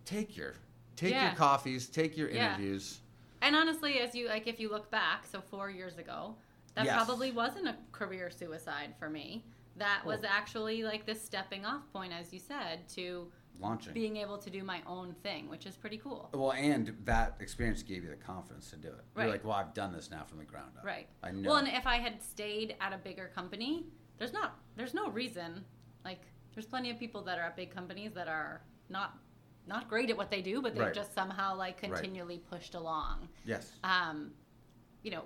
[0.05, 0.55] take your
[0.95, 1.27] take Yeah.
[1.29, 2.47] your coffees, take your Yeah.
[2.53, 2.99] interviews.
[3.41, 6.35] And honestly, as you like, if you look back, so four years ago,
[6.75, 6.95] that Yes.
[6.95, 9.43] probably wasn't a career suicide for me.
[9.77, 13.29] That was actually like this stepping off point, as you said, to
[13.59, 13.93] Launching.
[13.93, 16.29] being able to do my own thing, which is pretty cool.
[16.33, 18.95] well, and that experience gave you the confidence to do it.
[19.13, 19.23] Right.
[19.23, 20.85] You're like, well, I've done this now from the ground up.
[20.85, 21.07] Right.
[21.23, 21.49] I know.
[21.49, 23.85] Well, and if I had stayed at a bigger company,
[24.17, 25.63] there's not there's no reason.
[26.03, 26.21] Like
[26.53, 29.17] there's plenty of people that are at big companies that are not
[29.67, 30.93] not great at what they do, but they're Right.
[30.93, 31.91] just somehow like Right.
[31.93, 33.27] continually pushed along.
[33.45, 33.71] yes.
[33.83, 34.31] Um,
[35.01, 35.23] you know,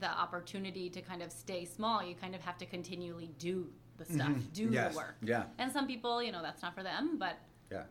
[0.00, 4.04] the opportunity to kind of stay small, you kind of have to continually do the
[4.04, 4.92] stuff, do Yes.
[4.92, 5.16] the work.
[5.22, 5.44] Yeah.
[5.58, 7.36] And some people, you know, that's not for them, but
[7.70, 7.84] Yeah.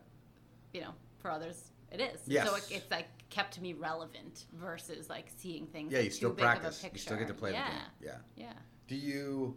[0.72, 2.20] you know, for others, it is.
[2.26, 2.48] Yes.
[2.48, 5.92] So it, it's like kept me relevant versus like seeing things.
[5.92, 6.84] Yeah, you still practice.
[6.92, 7.64] You still get to play yeah.
[7.64, 8.14] the game.
[8.36, 8.44] Yeah.
[8.44, 8.52] Yeah.
[8.86, 9.56] Do you,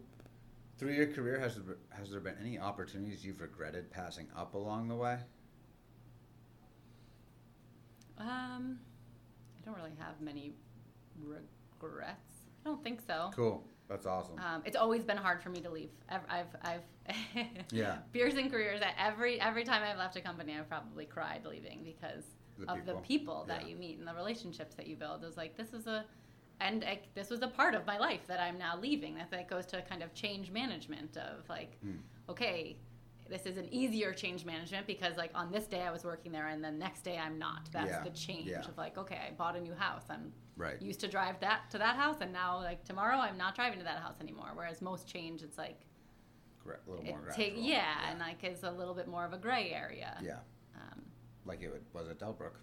[0.77, 4.87] through your career, has there, has there been any opportunities you've regretted passing up along
[4.87, 5.17] the way?
[8.19, 8.79] Um,
[9.61, 10.53] I don't really have many
[11.19, 12.33] regrets.
[12.63, 13.31] I don't think so.
[13.35, 13.65] Cool.
[13.93, 14.39] That's awesome.
[14.39, 15.91] Um, it's always been hard for me to leave.
[16.09, 17.15] I've, I've, I've
[17.71, 17.97] Yeah.
[18.11, 18.79] Beers and careers.
[18.79, 22.23] That every every time I've left a company, I've probably cried leaving because
[22.57, 23.01] The of the people.
[23.03, 23.67] people that Yeah.
[23.67, 25.21] you meet and the relationships that you build.
[25.21, 26.05] It was like this is a,
[26.59, 29.13] and I, this was a part of my life that I'm now leaving.
[29.13, 31.97] That that goes to kind of change management of like, Hmm.
[32.29, 32.77] okay,
[33.29, 36.47] this is an easier change management because like on this day I was working there
[36.47, 37.69] and the next day I'm not.
[37.71, 38.03] That's Yeah.
[38.03, 38.59] the change Yeah.
[38.67, 40.03] of like, okay, I bought a new house.
[40.09, 40.79] I'm Right.
[40.81, 43.85] used to drive that to that house and now like tomorrow I'm not driving to
[43.85, 44.51] that house anymore.
[44.53, 45.85] Whereas most change it's like
[46.65, 47.63] a little it more take gradual.
[47.69, 50.17] yeah, and like it's a little bit more of a gray area.
[50.21, 50.39] yeah,
[50.75, 51.03] Um,
[51.45, 52.55] like it would- was at Dellbrook.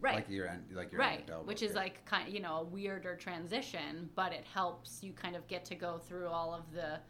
[0.00, 0.16] right.
[0.16, 1.26] Like your end, like your right.
[1.26, 1.46] Dellbrook.
[1.46, 1.78] Which is yeah.
[1.80, 5.64] like kind of, you know a weirder transition, but it helps you kind of get
[5.66, 7.00] to go through all of the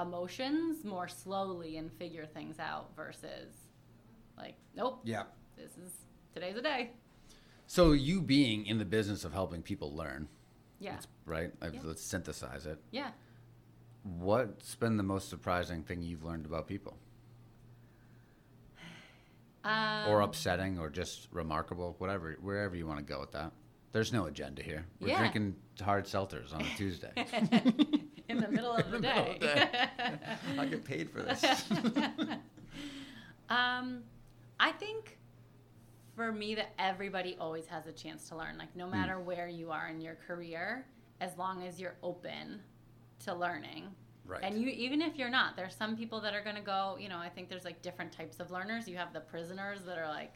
[0.00, 3.52] emotions more slowly and figure things out versus
[4.36, 5.24] like nope, Yeah.
[5.56, 5.92] this is
[6.34, 6.90] today's a day.
[7.66, 10.28] So you being in the business of helping people learn,
[10.78, 10.98] Yeah.
[11.26, 11.52] right?
[11.62, 11.80] Yeah.
[11.82, 12.78] Let's synthesize it.
[12.90, 13.10] Yeah.
[14.04, 16.96] What's been the most surprising thing you've learned about people,
[19.64, 23.52] Um, or upsetting, or just remarkable, whatever, wherever you want to go with that.
[23.92, 24.86] There's no agenda here.
[25.00, 25.18] We're Yeah.
[25.18, 27.12] drinking hard seltzers on a Tuesday.
[28.28, 29.34] in the middle of the middle day.
[29.34, 29.88] of the day.
[30.58, 31.42] I get paid for this.
[33.48, 34.02] um,
[34.60, 35.18] I think
[36.14, 38.58] for me that everybody always has a chance to learn.
[38.58, 38.92] Like no Hmm.
[38.92, 40.86] matter where you are in your career,
[41.20, 42.60] as long as you're open
[43.24, 43.84] to learning.
[44.26, 44.40] Right.
[44.42, 47.18] And you even if you're not, there's some people that are gonna go, you know,
[47.18, 48.88] I think there's like different types of learners.
[48.88, 50.34] You have the prisoners that are like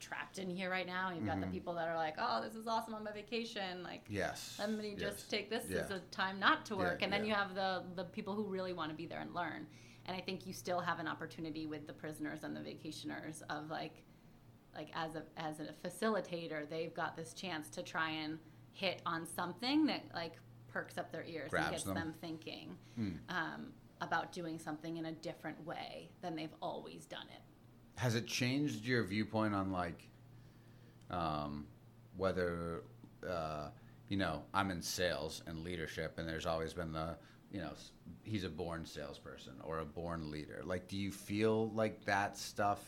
[0.00, 1.10] trapped in here right now.
[1.10, 1.42] You've got Mhm.
[1.42, 4.56] the people that are like, Oh, this is awesome on my vacation, like yes.
[4.58, 5.00] let me yes.
[5.00, 5.78] just take this Yeah.
[5.80, 7.28] as a time not to Yeah, work and then yeah.
[7.28, 9.66] you have the the people who really want to be there and learn
[10.06, 13.70] and i think you still have an opportunity with the prisoners and the vacationers of
[13.70, 14.02] like
[14.74, 18.38] like as a as a facilitator they've got this chance to try and
[18.72, 20.34] hit on something that like
[20.68, 21.94] perks up their ears Grabs and gets them.
[21.94, 23.18] them, thinking Mm.
[23.28, 27.42] um, about doing something in a different way than they've always done it
[28.00, 30.08] Has it changed your viewpoint on like
[31.10, 31.66] um,
[32.16, 32.84] whether
[33.28, 33.68] uh,
[34.08, 37.16] you know I'm in sales and leadership, and there's always been the
[37.52, 37.72] you know
[38.22, 40.62] he's a born salesperson or a born leader.
[40.64, 42.82] Like, do you feel like that stuff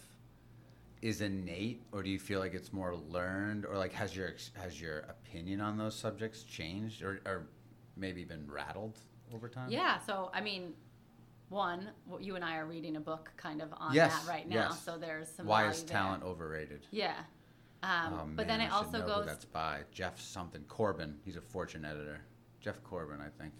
[1.03, 4.81] is innate, or do you feel like it's more learned, or like has your has
[4.81, 7.49] your opinion on those subjects changed, or, or
[7.99, 8.99] maybe been rattled
[9.35, 9.71] over time?
[9.71, 9.99] Yeah.
[9.99, 10.73] So I mean,
[11.53, 11.91] one,
[12.21, 14.71] you and I are reading a book kind of on Yes, that right now.
[14.71, 14.83] yes.
[14.85, 15.47] So there's some.
[15.47, 15.97] Why is there.
[15.99, 16.87] talent overrated?
[16.91, 17.15] Yeah.
[17.85, 19.27] Um, oh, but then it also goes.
[19.27, 21.17] that's by Jeff something Corbin.
[21.25, 22.21] He's a Fortune editor.
[22.61, 23.53] Jeff Corbin, I think.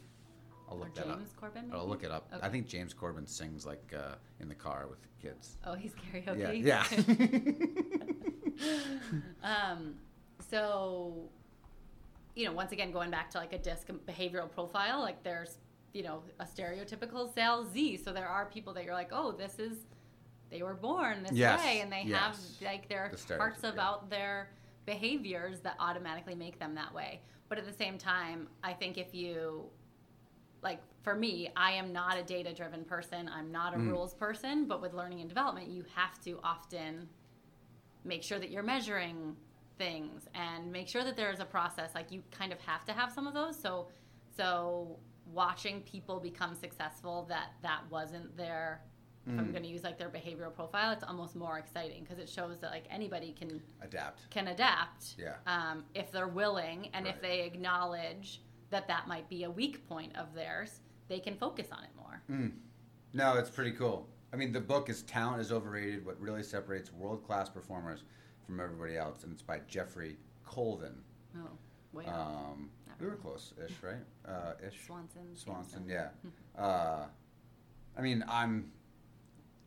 [0.69, 1.19] I'll Or look that up.
[1.19, 1.71] James Corbin.
[1.73, 2.33] I'll look it up.
[2.41, 5.57] I think James Corbin sings like uh, in the car with the kids.
[5.67, 6.65] Oh, he's karaoke.
[6.65, 6.85] Yeah,
[9.43, 9.43] yeah.
[9.73, 9.95] um,
[10.51, 11.29] so,
[12.35, 15.59] you know, once again, going back to like a disc behavioral profile, like there's,
[15.93, 17.99] you know, a stereotypical sales Z.
[17.99, 19.79] So there are people that you're like, oh, this is,
[20.51, 22.13] they were born this Yes, way, and they yes.
[22.15, 24.51] have like there The are parts about their
[24.87, 27.21] behaviors that automatically make them that way.
[27.49, 29.65] But at the same time, I think if you
[30.63, 33.29] like for me, I am not a data driven person.
[33.29, 33.89] I'm not a Mm.
[33.91, 37.09] rules person, but with learning and development, you have to often
[38.05, 39.37] make sure that you're measuring
[39.79, 43.11] things and make sure that there's a process like you kind of have to have
[43.11, 43.89] some of those so
[44.37, 44.99] so
[45.33, 48.83] watching people become successful that that wasn't their
[49.27, 49.53] if i'm Mm.
[49.53, 52.71] going to use like their behavioral profile it's almost more exciting because it shows that
[52.73, 54.29] like anybody can Adapt.
[54.31, 55.37] can adapt Yeah.
[55.47, 60.17] um, if they're willing and if they acknowledge that that might be a weak point
[60.17, 62.53] of theirs they can focus on it more Mm.
[63.15, 64.09] No, it's pretty cool.
[64.33, 68.05] I mean, the book is Talent is Overrated What Really Separates World Class Performers
[68.47, 70.95] from Everybody Else, and it's by Jeffrey Colvin.
[71.37, 71.51] oh
[71.93, 73.23] wait Um, Not we were really.
[73.23, 73.97] close ish, right?
[74.27, 74.87] Uh, ish.
[74.87, 75.89] swanson Swanson, Sampson.
[75.91, 76.09] yeah.
[76.63, 77.07] Uh,
[77.97, 78.71] I mean, I'm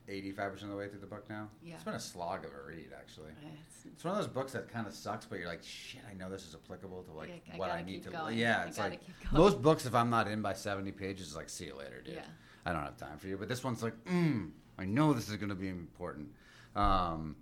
[0.09, 1.49] 85% of the way through the book now.
[1.63, 1.75] Yeah.
[1.75, 3.31] It's been a slog of a read, actually.
[3.41, 6.13] It's- It's one of those books that kind of sucks, but you're like, shit, I
[6.13, 8.09] know this is applicable to like Yeah, I what I need to.
[8.11, 8.37] going.
[8.37, 9.01] Yeah, I like
[9.31, 9.85] most books.
[9.85, 12.15] If I'm not in by 70 pages, it's like, see you later, dude.
[12.15, 12.21] Yeah.
[12.65, 13.37] I don't have time for you.
[13.37, 16.29] But this one's like, mm, I know this is going to be important.
[16.75, 17.35] Um,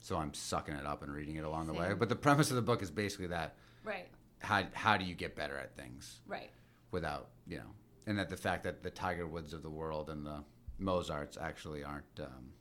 [0.00, 1.88] so I'm sucking it up and reading it along the way.
[1.88, 1.98] Same.
[1.98, 4.08] But the premise of the book is basically that right
[4.40, 6.20] how how do you get better at things?
[6.26, 6.50] right
[6.90, 7.70] without you know,
[8.06, 10.42] and that the fact that the Tiger Woods of the world and the
[10.78, 12.52] Mozarts actually aren't, um,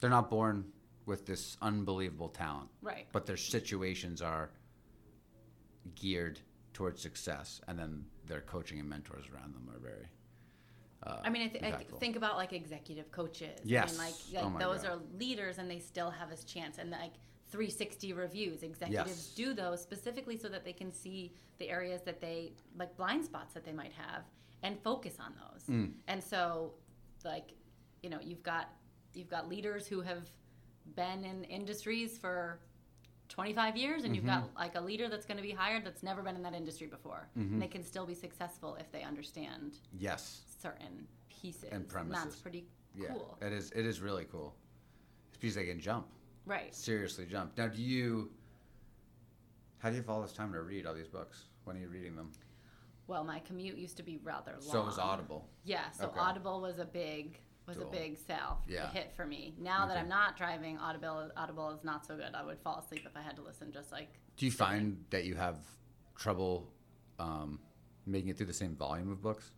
[0.00, 0.64] they're not born
[1.06, 3.06] with this unbelievable talent, Right.
[3.12, 4.50] but their situations are
[5.94, 6.40] geared
[6.72, 10.06] towards success, and then their coaching and mentors around them are very.
[11.02, 13.58] Uh, I mean, I, th- I th- think about like executive coaches.
[13.64, 13.98] Yes.
[13.98, 14.90] I mean, Oh like, like my those God.
[14.92, 16.76] are leaders and they still have this chance.
[16.78, 17.12] And like
[17.50, 19.34] 360 reviews, executives Yes.
[19.34, 23.54] do those specifically so that they can see the areas that they, like blind spots
[23.54, 24.24] that they might have
[24.62, 25.64] and focus on those.
[25.64, 25.92] Mm.
[26.08, 26.72] And so,
[27.24, 27.52] like,
[28.02, 28.70] you know, you've got,
[29.14, 30.30] you've got leaders who have
[30.94, 32.60] been in industries for
[33.28, 34.58] 25 years and you've got Mm-hmm.
[34.58, 37.28] like a leader that's going to be hired that's never been in that industry before.
[37.38, 37.54] Mm-hmm.
[37.54, 41.68] And they can still be successful if they understand yes, certain pieces.
[41.72, 42.40] And premises that's premises.
[42.42, 42.64] pretty
[42.96, 43.38] yeah, cool.
[43.40, 43.70] it is.
[43.70, 44.54] It is really cool.
[45.28, 46.06] It's because they can jump.
[46.46, 46.74] Right.
[46.74, 47.56] Seriously, jump.
[47.56, 48.30] Now, do you?
[49.78, 51.44] How do you have all this time to read all these books?
[51.64, 52.32] When are you reading them?
[53.06, 54.60] Well, my commute used to be rather long.
[54.72, 55.48] So it was Audible.
[55.64, 56.20] Yeah, so Okay.
[56.20, 57.88] Audible was a big was Tool.
[57.88, 58.90] a big sell Yeah.
[58.90, 59.54] hit for me.
[59.58, 62.34] Now that I'm not driving, Audible Audible is not so good.
[62.34, 65.24] I would fall asleep if I had to listen just like Do you find that
[65.24, 65.58] you have
[66.16, 66.72] trouble
[67.18, 67.60] um,
[68.06, 69.52] making it through the same volume of books?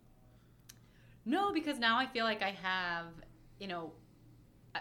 [1.25, 3.05] No, because now I feel like I have,
[3.59, 3.93] you know,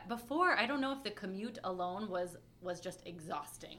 [0.08, 3.78] before I don't know if the commute alone was was just exhausting.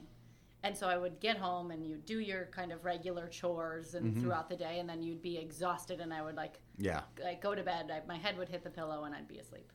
[0.65, 4.05] And so I would get home and you'd do your kind of regular chores and
[4.11, 4.21] Mm-hmm.
[4.21, 7.01] throughout the day and then you'd be exhausted and I would like Yeah.
[7.21, 9.71] like go to bed, I, my head would hit the pillow and I'd be asleep.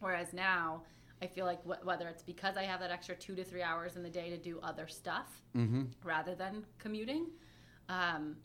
[0.00, 0.82] Whereas now,
[1.22, 3.96] I feel like wh- whether it's because I have that extra two to three hours
[3.96, 5.84] in the day to do other stuff Mm-hmm.
[6.02, 7.26] rather than commuting,
[7.88, 8.36] um,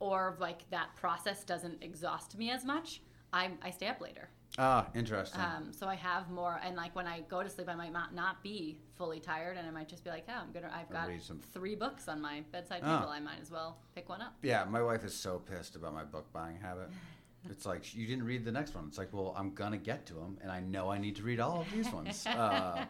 [0.00, 4.28] or like that process doesn't exhaust me as much, I, I stay up later.
[4.58, 5.40] Ah, interesting.
[5.40, 8.14] Um, so I have more, and like when I go to sleep, I might not,
[8.14, 11.02] not be fully tired, and I might just be like, oh, I'm gonna, I've I'll
[11.02, 12.98] got read some- three books on my bedside Oh.
[12.98, 13.10] table.
[13.10, 14.34] I might as well pick one up.
[14.42, 16.88] yeah, my wife is so pissed about my book buying habit.
[17.48, 18.84] It's like you didn't read the next one.
[18.86, 21.40] It's like, well, I'm gonna get to them, and I know I need to read
[21.40, 22.26] all of these ones.
[22.26, 22.84] Uh,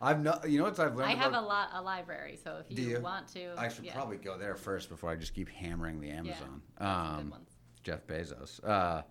[0.00, 1.12] I've no, you know what I've learned.
[1.12, 3.00] I have a lot, a library, so if you, you?
[3.00, 3.94] want to, I should yeah.
[3.94, 6.62] probably go there first before I just keep hammering the Amazon.
[6.80, 7.50] Some Um, good ones.
[7.84, 8.68] Jeff Bezos.
[8.68, 9.02] Uh,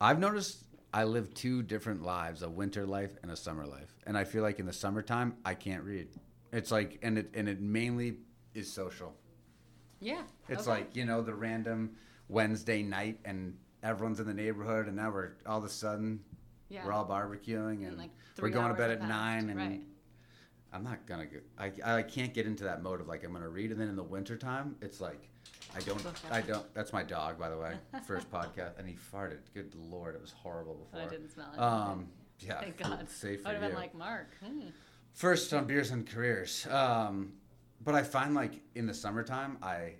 [0.00, 0.62] I've noticed
[0.92, 3.94] I live two different lives: a winter life and a summer life.
[4.06, 6.08] And I feel like in the summertime, I can't read.
[6.52, 8.18] It's like, and it and it mainly
[8.54, 9.14] is social.
[10.00, 10.22] Yeah.
[10.48, 10.70] It's okay.
[10.70, 11.96] like you know the random
[12.28, 16.20] Wednesday night, and everyone's in the neighborhood, and now we're all of a sudden
[16.68, 16.84] yeah.
[16.84, 18.10] we're all barbecuing, and like,
[18.40, 19.82] we're going to bed at nine, and right.
[20.72, 21.26] I'm not gonna.
[21.26, 23.88] Go, I I can't get into that mode of like I'm gonna read, and then
[23.88, 25.28] in the wintertime, it's like
[25.78, 26.04] I don't.
[26.32, 26.74] I don't.
[26.74, 27.74] That's my dog, by the way.
[28.06, 29.38] First podcast, and he farted.
[29.54, 31.06] Good lord, it was horrible before.
[31.06, 31.58] I didn't smell it.
[31.58, 32.08] Um,
[32.40, 33.08] yeah, Thank God.
[33.08, 34.28] safe I for would have been like, Mark.
[34.44, 34.68] hmm.
[35.12, 36.66] First on beers and careers.
[36.70, 37.32] Um,
[37.84, 39.94] but I find like in the summertime, I.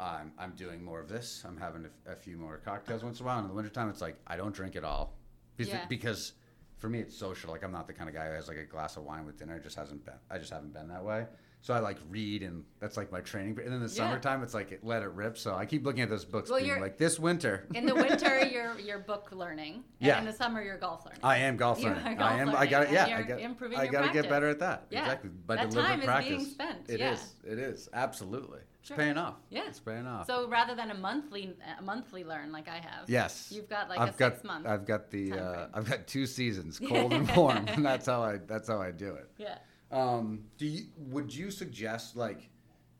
[0.00, 1.44] I'm, I'm doing more of this.
[1.46, 3.38] I'm having a, a few more cocktails once in a while.
[3.38, 5.16] And in the wintertime, it's like I don't drink at all.
[5.56, 5.84] Because, Yeah.
[5.88, 6.32] because
[6.78, 7.52] for me, it's social.
[7.52, 9.38] Like I'm not the kind of guy who has like a glass of wine with
[9.38, 9.54] dinner.
[9.54, 10.14] It just hasn't been.
[10.28, 11.26] I just haven't been that way.
[11.64, 13.58] So I like read, and that's like my training.
[13.64, 13.92] And in the Yeah.
[14.10, 15.38] summertime, it's like let it rip.
[15.38, 17.66] So I keep looking at those books, Well, being you're- like this winter.
[17.74, 19.76] In the winter, you're you're book learning.
[19.76, 20.18] And Yeah.
[20.18, 21.20] in the summer, you're golf learning.
[21.22, 22.18] I am golf learning.
[22.18, 22.50] golf I am.
[22.50, 22.82] I got.
[22.84, 23.40] and Yeah, you're I got.
[23.40, 24.88] improving I got to get better at that.
[24.90, 25.04] Yeah.
[25.04, 25.30] Exactly.
[25.46, 26.28] By That deliberate time is practice.
[26.28, 27.12] being spent, It yeah.
[27.14, 27.34] is.
[27.44, 27.88] It is.
[27.94, 28.60] Absolutely.
[28.80, 28.98] It's Sure.
[28.98, 29.36] paying off.
[29.48, 29.62] Yeah.
[29.66, 30.26] It's paying off.
[30.26, 33.50] So rather than a monthly a monthly learn like I have, yes.
[33.50, 34.32] you've got like I've a got.
[34.34, 34.66] six month.
[34.66, 35.32] I've got the.
[35.32, 35.68] Uh.
[35.72, 38.36] I've got two seasons, cold and warm, and that's how I.
[38.36, 39.30] That's how I do it.
[39.38, 39.56] yeah.
[39.94, 42.50] Um, do you, would you suggest like,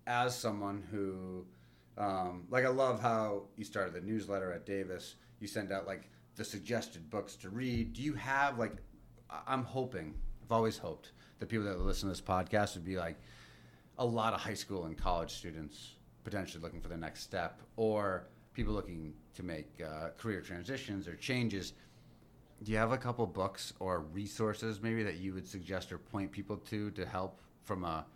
[0.06, 1.44] as someone who,
[1.98, 5.16] um, like I love how you started the newsletter at Davis.
[5.40, 7.94] You send out like the suggested books to read.
[7.94, 8.76] Do you have like,
[9.46, 10.14] I'm hoping,
[10.44, 13.16] I've always hoped that people that listen to this podcast would be like,
[13.98, 18.26] a lot of high school and college students potentially looking for the next step, or
[18.52, 21.74] people looking to make uh, career transitions or changes.
[22.62, 26.30] Do you have a couple books or resources maybe that you would suggest or point
[26.32, 28.06] people to to help from a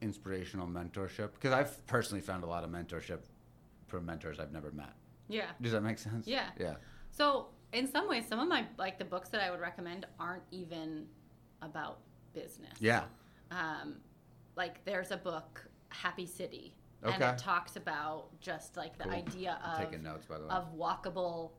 [0.00, 1.30] inspirational mentorship?
[1.34, 3.20] Because I've personally found a lot of mentorship
[3.86, 4.92] from mentors I've never met.
[5.28, 5.46] Yeah.
[5.60, 6.26] Does that make sense?
[6.26, 6.48] Yeah.
[6.58, 6.74] Yeah.
[7.10, 10.42] So in some ways, some of my like the books that I would recommend aren't
[10.50, 11.06] even
[11.62, 11.98] about
[12.34, 12.74] business.
[12.80, 13.04] Yeah.
[13.50, 13.96] Um,
[14.56, 19.12] like there's a book, Happy City, and it talks about just like the Cool.
[19.12, 20.50] idea of taking notes by the way.
[20.50, 21.52] of walkable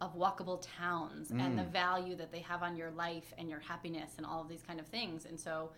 [0.00, 1.70] of walkable towns and the Mm.
[1.70, 4.78] value that they have on your life and your happiness and all of these kind
[4.78, 5.24] of things.
[5.24, 5.72] And so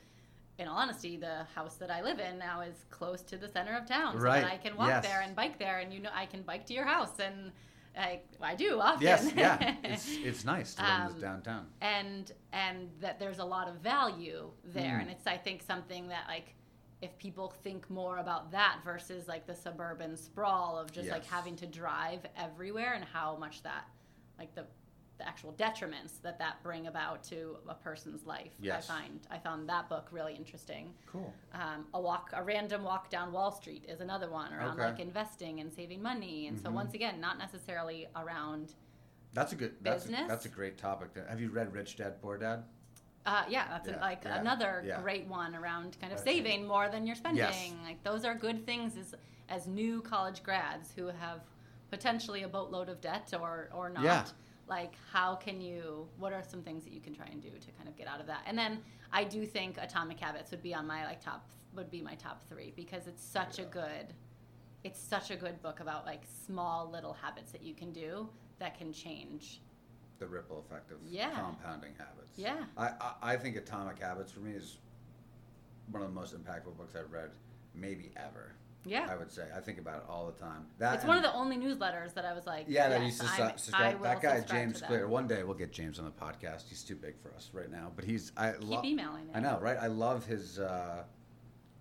[0.59, 3.77] in all honesty, the house that I live in now is close to the center
[3.77, 4.15] of town.
[4.15, 4.43] So Right.
[4.43, 5.05] that I can walk Yes.
[5.07, 7.53] there and bike there and you know I can bike to your house and
[7.97, 9.03] I, I do often.
[9.03, 9.33] yes.
[9.37, 9.77] Yeah.
[9.85, 11.73] It's it's nice to live Um, downtown.
[11.81, 15.03] and and that there's a lot of value there Mm.
[15.03, 16.55] and it's i think something that like
[17.01, 21.55] if people think more about that versus like the suburban sprawl of just like having
[21.57, 23.85] to drive everywhere and how much that
[24.39, 24.65] like the
[25.19, 28.53] the actual detriments that that bring about to a person's life.
[28.61, 28.89] Yes.
[28.89, 30.95] I find I found that book really interesting.
[31.07, 31.35] Cool.
[31.53, 34.91] Um, a walk, a random walk down Wall Street is another one around Okay.
[34.91, 36.47] like investing and saving money.
[36.47, 36.75] And so Mhm.
[36.75, 38.75] once again, not necessarily around.
[39.33, 39.75] That's a good.
[39.83, 40.29] That's a, Business?
[40.29, 41.11] that's a great topic.
[41.29, 42.63] Have you read Rich Dad Poor Dad?
[43.27, 45.03] Uh, yeah, that's a- like yeah, another yeah.
[45.03, 47.39] great one around kind of That's saving more than you're spending.
[47.43, 47.73] Yes.
[47.83, 49.17] Like those are good things as
[49.49, 51.41] as new college grads who have
[51.91, 54.05] potentially a boatload of debt or or not.
[54.05, 54.25] Yeah.
[54.69, 56.07] Like how can you?
[56.19, 58.21] What are some things that you can try and do to kind of get out
[58.21, 58.43] of that?
[58.47, 58.81] And then
[59.13, 62.43] I do think Atomic Habits would be on my like top would be my top
[62.49, 64.15] three because it's such a good.
[64.85, 68.29] It's such a good book about like small little habits that you can do
[68.61, 69.61] that can change.
[70.19, 71.31] The ripple effect of Yeah.
[71.31, 72.33] compounding habits.
[72.37, 72.65] Yeah.
[72.77, 74.79] I, I I think Atomic Habits for me is
[75.91, 77.31] one of the most impactful books I've read,
[77.75, 78.53] maybe ever.
[78.89, 79.07] Yeah.
[79.11, 80.67] I would say I think about it all the time.
[80.79, 83.21] That It's one of the only newsletters that I was like, Yeah, that yes, used
[83.21, 84.03] to su- subscribe.
[84.03, 84.81] That guy subscribe James.
[84.83, 85.07] Clear.
[85.09, 86.69] One day we'll get James on the podcast.
[86.69, 88.85] He's too big for us right now, but he's I Keep love.
[88.85, 89.29] emailing.
[89.35, 89.77] I know, right?
[89.81, 91.05] I love his uh,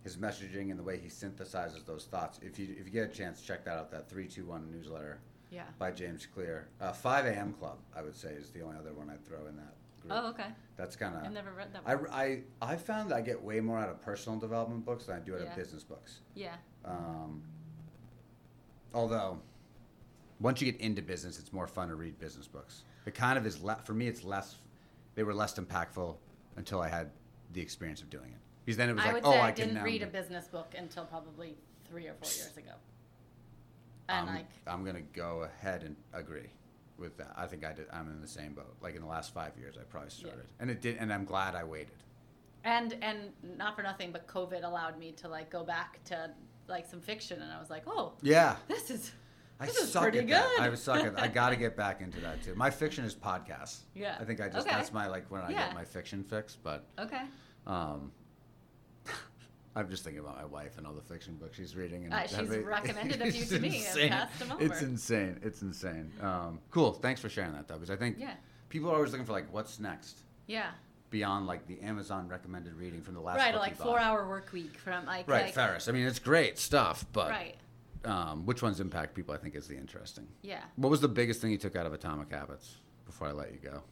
[0.03, 2.39] his messaging and the way he synthesizes those thoughts.
[2.41, 3.91] If you if you get a chance, check that out.
[3.91, 5.19] That three two one newsletter
[5.51, 5.63] Yeah.
[5.79, 6.67] by James Clear.
[6.81, 7.53] Uh, Five a.m.
[7.53, 9.73] Club, I would say, is the only other one I'd throw in that
[10.07, 10.21] group.
[10.23, 10.47] Oh, okay.
[10.75, 11.23] That's kind of.
[11.23, 12.07] I've never read that I, one.
[12.11, 15.19] I, I I found I get way more out of personal development books than I
[15.19, 15.49] do out Yeah.
[15.51, 16.19] of business books.
[16.35, 16.55] yeah.
[16.85, 17.43] Um,
[18.93, 19.39] although,
[20.39, 22.83] once you get into business, it's more fun to read business books.
[23.05, 24.07] It kind of is le- for me.
[24.07, 24.55] It's less.
[25.15, 26.15] They were less impactful
[26.57, 27.09] until I had
[27.53, 28.39] the experience of doing it.
[28.65, 31.05] Because then it was I like, oh, I, I didn't read a business book until
[31.05, 31.55] probably
[31.89, 32.71] three or four years ago.
[34.09, 36.49] And I'm, like, I'm gonna go ahead and agree
[36.97, 37.33] with that.
[37.35, 37.85] I think I did.
[37.91, 38.75] I'm in the same boat.
[38.81, 40.27] Like in the last five years, I probably Yeah.
[40.27, 40.97] started, and it did.
[40.97, 42.03] And I'm glad I waited.
[42.63, 46.31] and and not for nothing, but COVID allowed me to like go back to
[46.67, 48.57] like some fiction, and I was like, oh, Yeah.
[48.67, 49.11] this is
[49.59, 50.49] I This is suck pretty at that.
[50.57, 50.71] good.
[50.71, 51.19] I suck at.
[51.19, 52.53] I got to get back into that too.
[52.55, 53.79] My fiction is podcasts.
[53.95, 54.15] Yeah.
[54.19, 54.75] I think I just Okay.
[54.75, 55.65] that's my like when I Yeah.
[55.67, 56.55] get my fiction fix.
[56.55, 57.21] But okay.
[57.65, 58.11] um,
[59.77, 62.05] I'm just thinking about my wife and all the fiction books she's reading.
[62.05, 63.77] And Uh, she's recommended a few to me.
[63.77, 64.09] Insane.
[64.09, 65.39] passed them It's insane.
[65.43, 66.11] It's insane.
[66.21, 66.93] Um, cool.
[66.93, 68.33] Thanks for sharing that though, because I think Yeah.
[68.69, 70.71] people are always looking for like what's next Yeah.
[71.11, 73.53] beyond like the Amazon recommended reading from the last right.
[73.55, 75.87] Like four hour work week from like Right, like, Ferriss.
[75.87, 77.55] I mean, it's great stuff, but Right.
[78.03, 79.35] um, which ones impact people?
[79.35, 80.27] I think is the interesting.
[80.41, 80.63] Yeah.
[80.75, 83.59] What was the biggest thing you took out of Atomic Habits before I let you
[83.59, 83.83] go?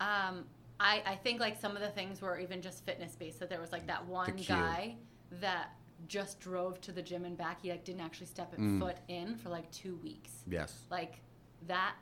[0.00, 0.46] Um,
[0.80, 3.40] I, I think like some of the things were even just fitness based.
[3.40, 4.94] That there was like that one guy
[5.40, 5.70] that
[6.06, 7.60] just drove to the gym and back.
[7.62, 8.78] He like didn't actually step a Mm.
[8.80, 10.30] foot in for like two weeks.
[10.46, 10.82] Yes.
[10.90, 11.20] Like
[11.66, 11.94] that.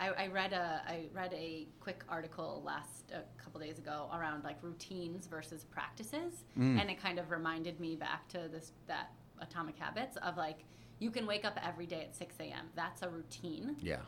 [0.00, 4.42] I, I read a I read a quick article last a couple days ago around
[4.42, 6.80] like routines versus practices, Mm.
[6.80, 10.64] and it kind of reminded me back to this that atomic habits of like
[10.98, 12.66] you can wake up every day at six a.m.
[12.74, 14.00] That's a routine Yeah.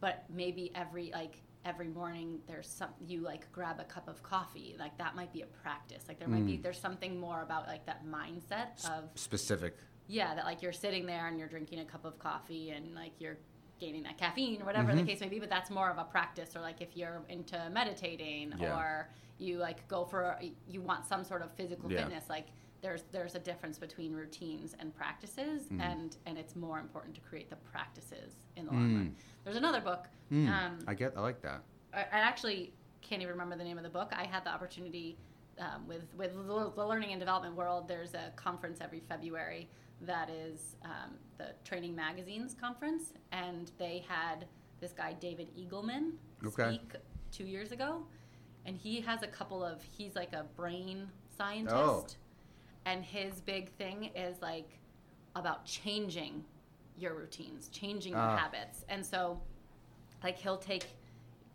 [0.00, 4.74] but maybe every like every morning there's some you like grab a cup of coffee
[4.78, 6.62] like that might be a practice like there might be Mm.
[6.62, 9.76] there's something more about like that mindset of Specific.
[10.06, 13.12] yeah that like you're sitting there and you're drinking a cup of coffee and like
[13.18, 13.36] you're
[13.78, 14.96] gaining that caffeine or whatever Mhm.
[15.00, 17.68] the case may be but that's more of a practice or like if you're into
[17.70, 18.74] meditating Yeah.
[18.78, 22.04] or you like go for you want some sort of physical Yeah.
[22.04, 22.46] fitness like
[22.80, 25.80] there's there's a difference between routines and practices Mhm.
[25.80, 28.94] and and it's more important to create the practices in the long Mm.
[28.96, 30.48] run there's another book Mm.
[30.48, 31.16] um, I get.
[31.16, 31.62] I like that.
[31.94, 34.12] I, I actually can't even remember the name of the book.
[34.14, 35.16] I had the opportunity
[35.58, 37.88] um, with with the the learning and development world.
[37.88, 39.68] There's a conference every February
[40.02, 44.46] that is um, the Training Magazines conference, and they had
[44.80, 46.12] this guy David Eagleman
[46.44, 46.74] Okay.
[46.76, 46.92] speak
[47.32, 48.06] two years ago,
[48.66, 49.82] and he has a couple of.
[49.82, 52.06] He's like a brain scientist, Oh.
[52.86, 54.68] And his big thing is like
[55.36, 56.44] about changing
[56.96, 58.36] your routines, changing your Ah.
[58.36, 59.40] habits, and so
[60.22, 60.86] like he'll take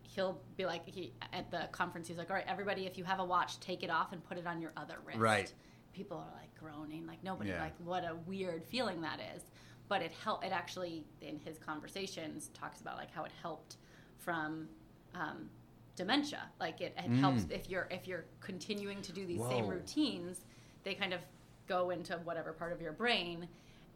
[0.03, 3.19] he'll be like he at the conference he's like all right everybody if you have
[3.19, 5.51] a watch take it off and put it on your other wrist Right.
[5.91, 7.61] people are like groaning like nobody Yeah.
[7.63, 9.43] like what a weird feeling that is
[9.87, 13.77] but it help it actually in his conversations talks about like how it helped
[14.19, 14.69] from
[15.15, 15.49] um,
[15.95, 17.51] dementia like it, it helps Mm.
[17.51, 20.45] if you're if you're continuing to do these same routines
[20.83, 21.19] they kind of
[21.67, 23.47] go into whatever part of your brain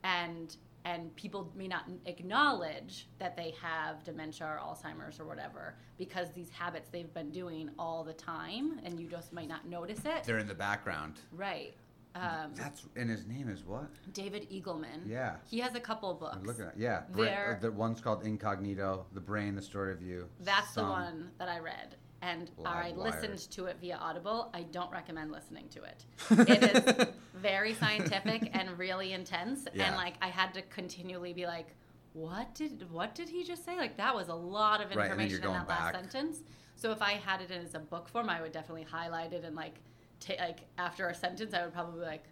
[0.03, 6.31] and and people may not acknowledge that they have dementia or alzheimer's or whatever because
[6.33, 10.23] these habits they've been doing all the time and you just might not notice it
[10.23, 11.15] They're in the background.
[11.31, 11.73] right
[12.15, 13.89] um, That's and his name is what?
[14.13, 15.35] david eagleman Yeah.
[15.49, 17.01] he has a couple of books I'm looking at yeah.
[17.11, 20.27] Bra- the one's called Incognito, The Brain, The Story of You.
[20.41, 24.91] that's the one that i read and i listened to it via audible i don't
[24.91, 26.05] recommend listening to it
[26.49, 26.63] it
[26.99, 29.87] is very scientific and really intense Yeah.
[29.87, 31.67] and like i had to continually be like
[32.13, 33.77] what did what did he just say?
[33.77, 36.37] Like that was a lot of Right, information you're in that going last sentence.
[36.75, 39.55] So if I had it as a book form, I would definitely highlight it and
[39.55, 39.75] like
[40.19, 42.23] ta- like after a sentence, I would probably be like,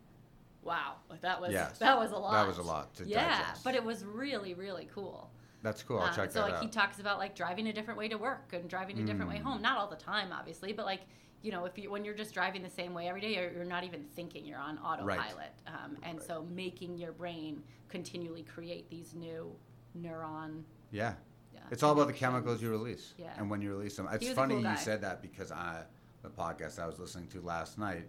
[0.63, 1.77] "Wow, like that was Yes.
[1.77, 3.63] that was a lot." That was a lot to yeah, digest.
[3.63, 5.29] but it was really really cool.
[5.65, 5.97] That's cool.
[5.99, 8.17] I'll Um, check so that like he talks about like driving a different way to
[8.17, 9.43] work and driving a different way Mm.
[9.43, 9.61] home.
[9.63, 11.01] Not all the time, obviously, but like
[11.41, 13.65] you know, if you when you're just driving the same way every day, you're, you're
[13.65, 14.45] not even thinking.
[14.45, 16.27] You're on autopilot, um, and Right.
[16.27, 19.55] so making your brain continually create these new
[19.99, 20.63] neuron.
[20.91, 21.15] yeah.
[21.53, 23.33] Yeah, It's all about the chemicals you release Yeah.
[23.37, 24.07] and when you release them.
[24.11, 25.83] It's funny cool you said that because I,
[26.21, 28.07] the podcast I was listening to last night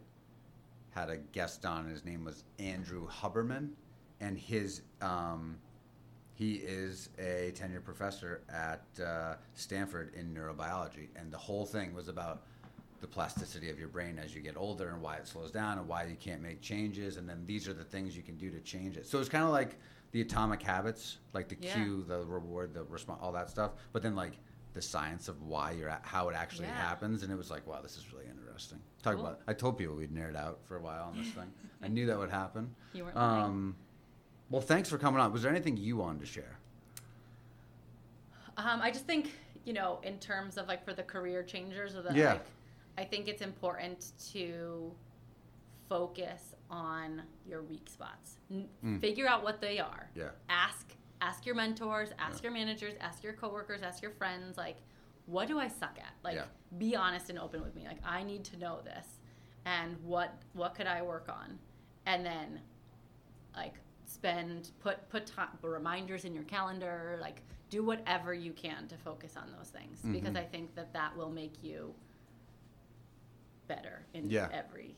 [0.91, 1.87] had a guest on.
[1.89, 3.71] His name was Andrew Huberman,
[4.21, 5.59] and his um,
[6.37, 12.09] he is a tenured professor at uh, Stanford in neurobiology, and the whole thing was
[12.09, 12.43] about
[13.01, 15.89] the plasticity of your brain as you get older and why it slows down and
[15.89, 18.61] why you can't make changes, and then these are the things you can do to
[18.61, 19.07] change it.
[19.07, 19.79] So it's kind of like
[20.13, 21.73] the atomic habits, like the Yeah.
[21.73, 23.73] cue, the reward, the response, all that stuff.
[23.93, 24.39] But then like
[24.75, 26.77] the science of why you're at, how it actually Yeah.
[26.89, 28.79] happens, and it was like, wow, this is really interesting.
[29.03, 29.25] Talk Cool.
[29.27, 29.41] about.
[29.47, 31.51] I told people we'd nerd out for a while on this thing.
[31.83, 32.75] I knew that would happen.
[32.93, 33.77] You weren't lying.
[34.51, 35.33] Well, thanks for coming on.
[35.33, 36.59] Was there anything you wanted to share?
[38.57, 39.33] Um, I just think,
[39.65, 42.35] you know, in terms of like for the career changers or the Yeah.
[42.35, 42.47] like,
[42.97, 44.95] I think it's important to
[45.89, 48.39] focus on your weak spots.
[48.51, 49.01] N- Mm.
[49.01, 50.11] Figure out what they are.
[50.15, 50.31] Yeah.
[50.49, 50.93] Ask
[51.23, 52.51] ask your mentors, ask Yeah.
[52.51, 54.77] your managers, ask your coworkers, ask your friends like
[55.27, 56.13] what do I suck at?
[56.23, 56.45] Like Yeah.
[56.79, 57.85] be honest and open with me.
[57.87, 59.19] Like I need to know this
[59.65, 61.59] and what what could I work on?
[62.07, 62.61] And then
[63.57, 63.75] like
[64.07, 69.37] spend put put time, reminders in your calendar like do whatever you can to focus
[69.37, 70.39] on those things because Mhm.
[70.41, 71.93] i think that that will make you
[73.67, 74.49] better in Yeah.
[74.53, 74.97] every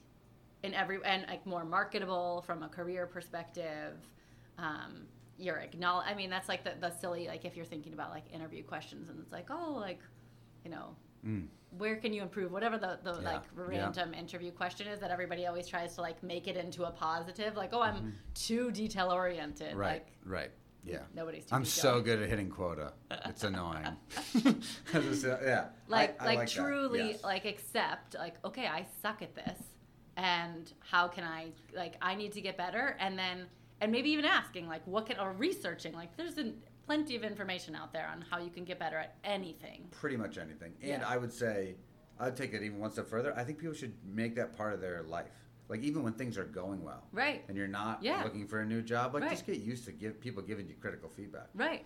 [0.63, 3.97] in every and like more marketable from a career perspective
[4.59, 5.07] um
[5.39, 8.25] you're acknowledge i mean that's like the, the silly like if you're thinking about like
[8.33, 10.01] interview questions and it's like oh like
[10.65, 10.95] you know
[11.27, 11.47] Mm.
[11.77, 13.65] where can you improve whatever the, the Yeah, like yeah.
[13.83, 17.57] random interview question is that everybody always tries to like make it into a positive
[17.57, 19.79] like oh i'm too detail oriented Mm-hmm.
[19.79, 19.93] Right.
[19.93, 20.51] like right.
[20.85, 21.01] Yeah.
[21.15, 22.93] nobody's too I'm so good at hitting quota.
[23.27, 23.97] It's annoying.
[24.95, 25.67] It's, uh, yeah.
[25.89, 26.49] like I- I like, that.
[26.49, 27.25] truly Yes.
[27.25, 29.61] like accept like okay i suck at this
[30.17, 33.47] and how can i like i need to get better and then
[33.81, 36.55] and maybe even asking like what can or researching like there's an,
[36.89, 40.39] plenty of information out there on how you can get better at anything pretty much
[40.39, 40.73] anything.
[40.81, 41.07] And Yeah.
[41.07, 41.77] I would say,
[42.19, 43.37] I'd take it even one step further.
[43.37, 45.31] I think people should make that part of their life.
[45.69, 48.25] Like even when things are going well, right and you're not Yeah.
[48.25, 49.31] looking for a new job, like Right.
[49.33, 51.49] just get used to give people giving you critical feedback.
[51.55, 51.85] right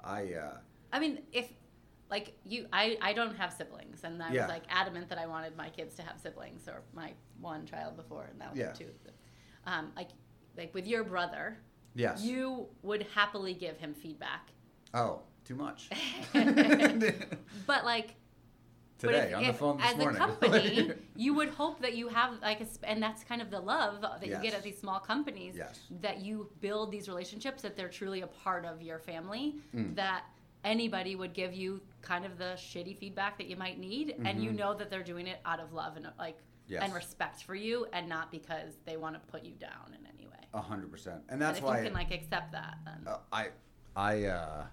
[0.00, 0.58] I uh,
[0.92, 1.52] I mean, if
[2.08, 4.42] like you, I I don't have siblings, and I Yeah.
[4.42, 7.96] was like adamant that I wanted my kids to have siblings, or my one child
[7.96, 8.70] before, and now Yeah.
[8.72, 8.90] two.
[9.64, 10.10] Um, like
[10.56, 11.58] like with your brother,
[11.94, 12.22] yes.
[12.22, 14.50] you would happily give him feedback,
[14.92, 15.88] oh, too much.
[17.66, 18.14] but like.
[18.96, 20.16] Today if, on the phone this as morning.
[20.16, 23.50] a company, you would hope that you have like, a, sp- and that's kind of
[23.50, 25.56] the love that you get at these small companies.
[25.56, 25.80] Yes.
[26.00, 29.56] That you build these relationships, that they're truly a part of your family.
[29.74, 29.96] Mm.
[29.96, 30.24] That
[30.62, 34.50] anybody would give you kind of the shitty feedback that you might need, and you
[34.50, 34.56] Mhm.
[34.56, 36.82] know that they're doing it out of love and like Yes.
[36.82, 40.13] and respect for you, and not because they want to put you down in way.
[40.54, 43.08] A hundred percent, and that's and if why you can like accept that, then.
[43.08, 43.48] Uh, I,
[43.96, 44.64] I, uh,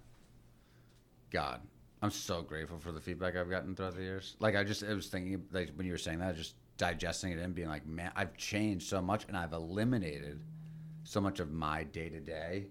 [1.32, 1.60] God,
[2.04, 4.36] I'm so grateful for the feedback I've gotten throughout the years.
[4.40, 7.40] Like I just, I was thinking, like when you were saying that, just digesting it
[7.40, 10.40] and being like, man, I've changed so much, and I've eliminated
[11.04, 12.68] so much of my day to day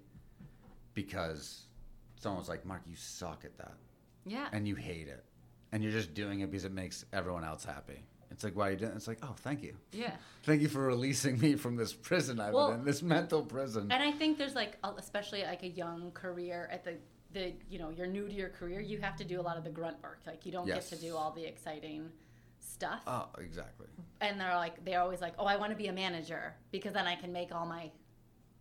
[0.94, 1.66] because
[2.14, 3.74] someone was like, Mark, you suck at that,
[4.24, 5.24] yeah, and you hate it,
[5.72, 8.04] and you're just doing it because it makes everyone else happy.
[8.30, 8.92] It's like, why are you doing?
[8.92, 8.96] it?
[8.96, 9.74] It's like, oh, thank you.
[9.92, 10.12] yeah.
[10.44, 13.92] Thank you for releasing me from this prison I've Well, been in, this mental prison.
[13.92, 16.94] And I think there's like, especially like a young career at the
[17.32, 19.64] the you know you're new to your career, you have to do a lot of
[19.64, 20.20] the grunt work.
[20.26, 20.88] Like you don't Yes.
[20.90, 22.10] get to do all the exciting
[22.58, 23.02] stuff.
[23.06, 23.86] Oh, exactly.
[24.22, 27.06] and they're like, they're always like, oh, I want to be a manager because then
[27.06, 27.90] I can make all my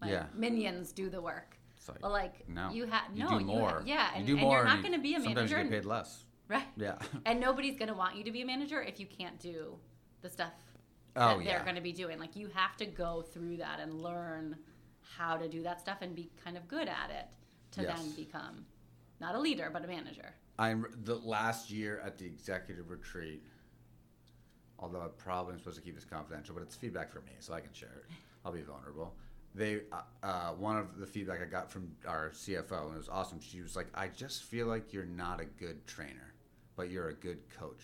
[0.02, 0.26] my Yeah.
[0.36, 1.56] minions do the work.
[1.88, 3.70] Like, Well, like no, you have you no, do you more.
[3.70, 4.58] ha- yeah, and, you do and more.
[4.58, 5.40] you're not going to be a manager.
[5.48, 6.26] Sometimes you get paid less.
[6.50, 6.68] Right?
[6.76, 6.98] Yeah.
[7.26, 9.78] And nobody's going to want you to be a manager if you can't do
[10.22, 10.52] the stuff
[11.16, 11.56] Oh, that yeah.
[11.56, 12.20] they're going to be doing.
[12.20, 14.58] Like you have to go through that and learn
[15.18, 17.26] how to do that stuff and be kind of good at it
[17.72, 17.98] to Yes.
[18.00, 18.66] then become
[19.22, 20.34] not a leader but a manager.
[20.58, 23.44] I'm the last year at the executive retreat.
[24.78, 27.60] Although I'm probably supposed to keep this confidential, but it's feedback from me, so I
[27.60, 28.06] can share it.
[28.46, 29.14] I'll be vulnerable.
[29.54, 33.10] They, uh, uh, one of the feedback I got from our CFO, and it was
[33.10, 33.40] awesome.
[33.42, 36.29] She was like, "I just feel like you're not a good trainer,
[36.80, 37.84] but you're a good coach."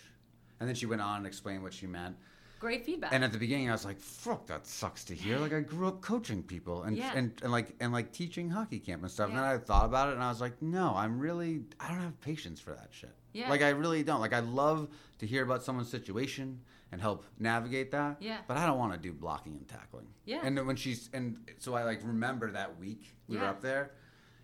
[0.60, 2.16] And then she went on and explained what she meant.
[2.58, 3.14] great feedback.
[3.14, 5.88] And at the beginning, I was like, "Fuck, that sucks to hear." Like I grew
[5.88, 7.12] up coaching people and Yeah.
[7.14, 9.28] and, and like and like teaching hockey camp and stuff.
[9.30, 12.00] And then I thought about it, and I was like, "No, I'm really I don't
[12.00, 13.14] have patience for that shit.
[13.34, 13.50] Yeah.
[13.50, 14.22] Like I really don't.
[14.22, 14.88] Like I love
[15.20, 18.18] to hear about someone's situation and help navigate that.
[18.22, 18.38] Yeah.
[18.48, 20.08] But I don't want to do blocking and tackling.
[20.24, 20.40] Yeah.
[20.46, 23.92] And when she's and so I like remember that week we were up there.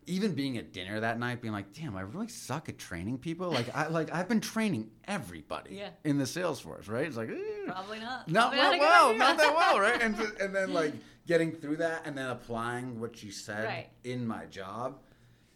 [0.08, 3.52] Even being at dinner that night, being like, "Damn, I really suck at training people."
[3.52, 5.90] Like, I like I've been training everybody Yeah.
[6.04, 7.06] in the sales force, right?
[7.06, 7.36] It's like, eh,
[7.68, 8.28] Probably not.
[8.28, 10.02] not Probably that a good well, not that well, right?
[10.04, 10.94] And and then like
[11.28, 13.90] getting through that, and then applying what you said Right.
[14.04, 15.00] in my job,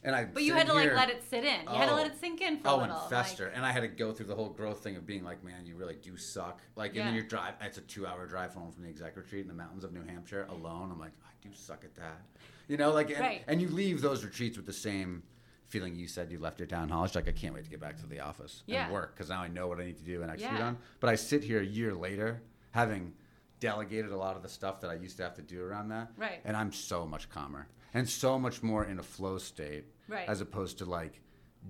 [0.05, 0.23] and I.
[0.25, 1.61] But you had to like let it sit in.
[1.63, 1.95] You had to Oh.
[1.95, 4.27] let it sink in for a Oh, and fester, and I had to go through
[4.27, 6.61] the whole growth thing of being like, man, you really do suck.
[6.75, 7.13] Like, and then Yeah.
[7.15, 7.55] you're drive.
[7.61, 10.45] It's a two-hour drive home from the exec retreat in the mountains of New Hampshire
[10.49, 10.91] alone.
[10.91, 12.21] I'm like, I do suck at that.
[12.67, 13.43] You know, like, and, Right.
[13.47, 15.23] and you leave those retreats with the same
[15.67, 17.03] feeling you said you left your town hall.
[17.03, 18.85] It's like I can't wait to get back to the office Yeah.
[18.85, 20.67] and work because now I know what I need to do and execute Yeah.
[20.67, 20.77] on.
[20.99, 22.41] But I sit here a year later,
[22.71, 23.13] having
[23.59, 26.11] delegated a lot of the stuff that I used to have to do around that,
[26.17, 26.41] Right.
[26.45, 30.27] and I'm so much calmer and so much more in a flow state, Right.
[30.29, 31.21] as opposed to like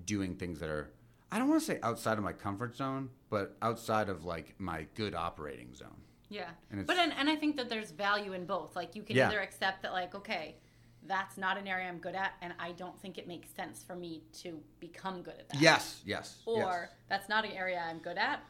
[0.04, 0.90] doing things that are
[1.32, 4.86] I don't want to say outside of my comfort zone, but outside of like my
[4.94, 6.00] good operating zone.
[6.28, 6.50] Yeah.
[6.70, 8.76] And it's- but and, and I think that there's value in both.
[8.76, 9.28] Like you can Yeah.
[9.28, 10.56] either accept that like, okay,
[11.04, 13.96] that's not an area I'm good at and I don't think it makes sense for
[13.96, 15.60] me to become good at that.
[15.60, 16.42] Yes, yes.
[16.46, 16.90] Or yes.
[17.08, 18.40] that's not an area I'm good at,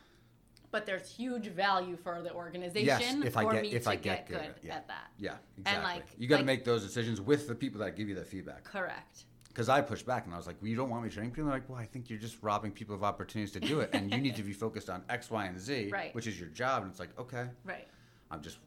[0.77, 3.89] but there's huge value for the organization Yes, if I for get- me if to
[3.91, 4.74] I get good good at- yeah.
[4.77, 5.11] at that.
[5.16, 5.74] Yeah, exactly.
[5.74, 8.14] And like- you got to like- make those decisions with the people that give you
[8.16, 8.64] that feedback.
[8.64, 9.24] Correct.
[9.49, 11.45] Because I pushed back and I was like, well, you don't want me training people?
[11.45, 13.89] They're like, well, I think you're just robbing people of opportunities to do it.
[13.95, 16.14] And you need to be focused on X, Y, and Z, Right.
[16.14, 16.83] which is your job.
[16.83, 17.89] And it's like, okay, Right.
[18.31, 18.59] I'm just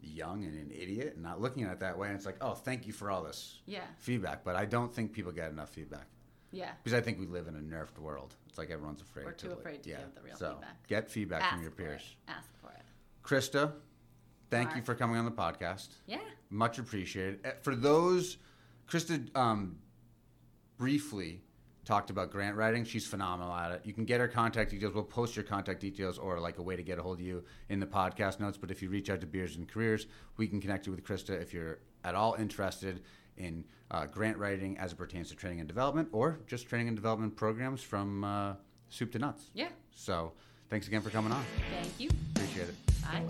[0.00, 2.08] young and an idiot and not looking at it that way.
[2.08, 3.84] And it's like, oh, thank you for all this Yeah.
[3.98, 4.44] feedback.
[4.44, 6.06] But I don't think people get enough feedback
[6.54, 6.70] Yeah.
[6.82, 8.34] because I think we live in a nerfed world.
[8.48, 9.96] It's like everyone's afraid We're to too afraid to yeah.
[9.98, 10.86] give the real so feedback.
[10.88, 12.02] get feedback Ask from your peers.
[12.28, 12.30] it.
[12.30, 12.82] Ask for it.
[13.24, 13.72] Krysta,
[14.50, 15.88] thank you for coming on the podcast.
[16.06, 16.18] Yeah.
[16.50, 17.40] Much appreciated.
[17.44, 18.36] Uh, For those,
[18.88, 19.76] Krysta um,
[20.76, 21.40] briefly
[21.84, 22.84] talked about grant writing.
[22.84, 23.80] She's phenomenal at it.
[23.84, 24.94] You can get her contact details.
[24.94, 27.44] We'll post your contact details or like a way to get a hold of you
[27.68, 28.56] in the podcast notes.
[28.56, 31.40] But if you reach out to Beers and Careers, we can connect you with Krysta
[31.40, 33.02] if you're at all interested
[33.36, 36.96] in uh, grant writing as it pertains to training and development or just training and
[36.96, 38.54] development programs from uh,
[38.88, 39.50] soup to nuts.
[39.54, 39.68] Yeah.
[39.94, 40.32] So
[40.70, 41.44] thanks again for coming on.
[41.70, 42.08] Thank you.
[42.34, 42.74] Appreciate it.
[43.02, 43.22] Bye.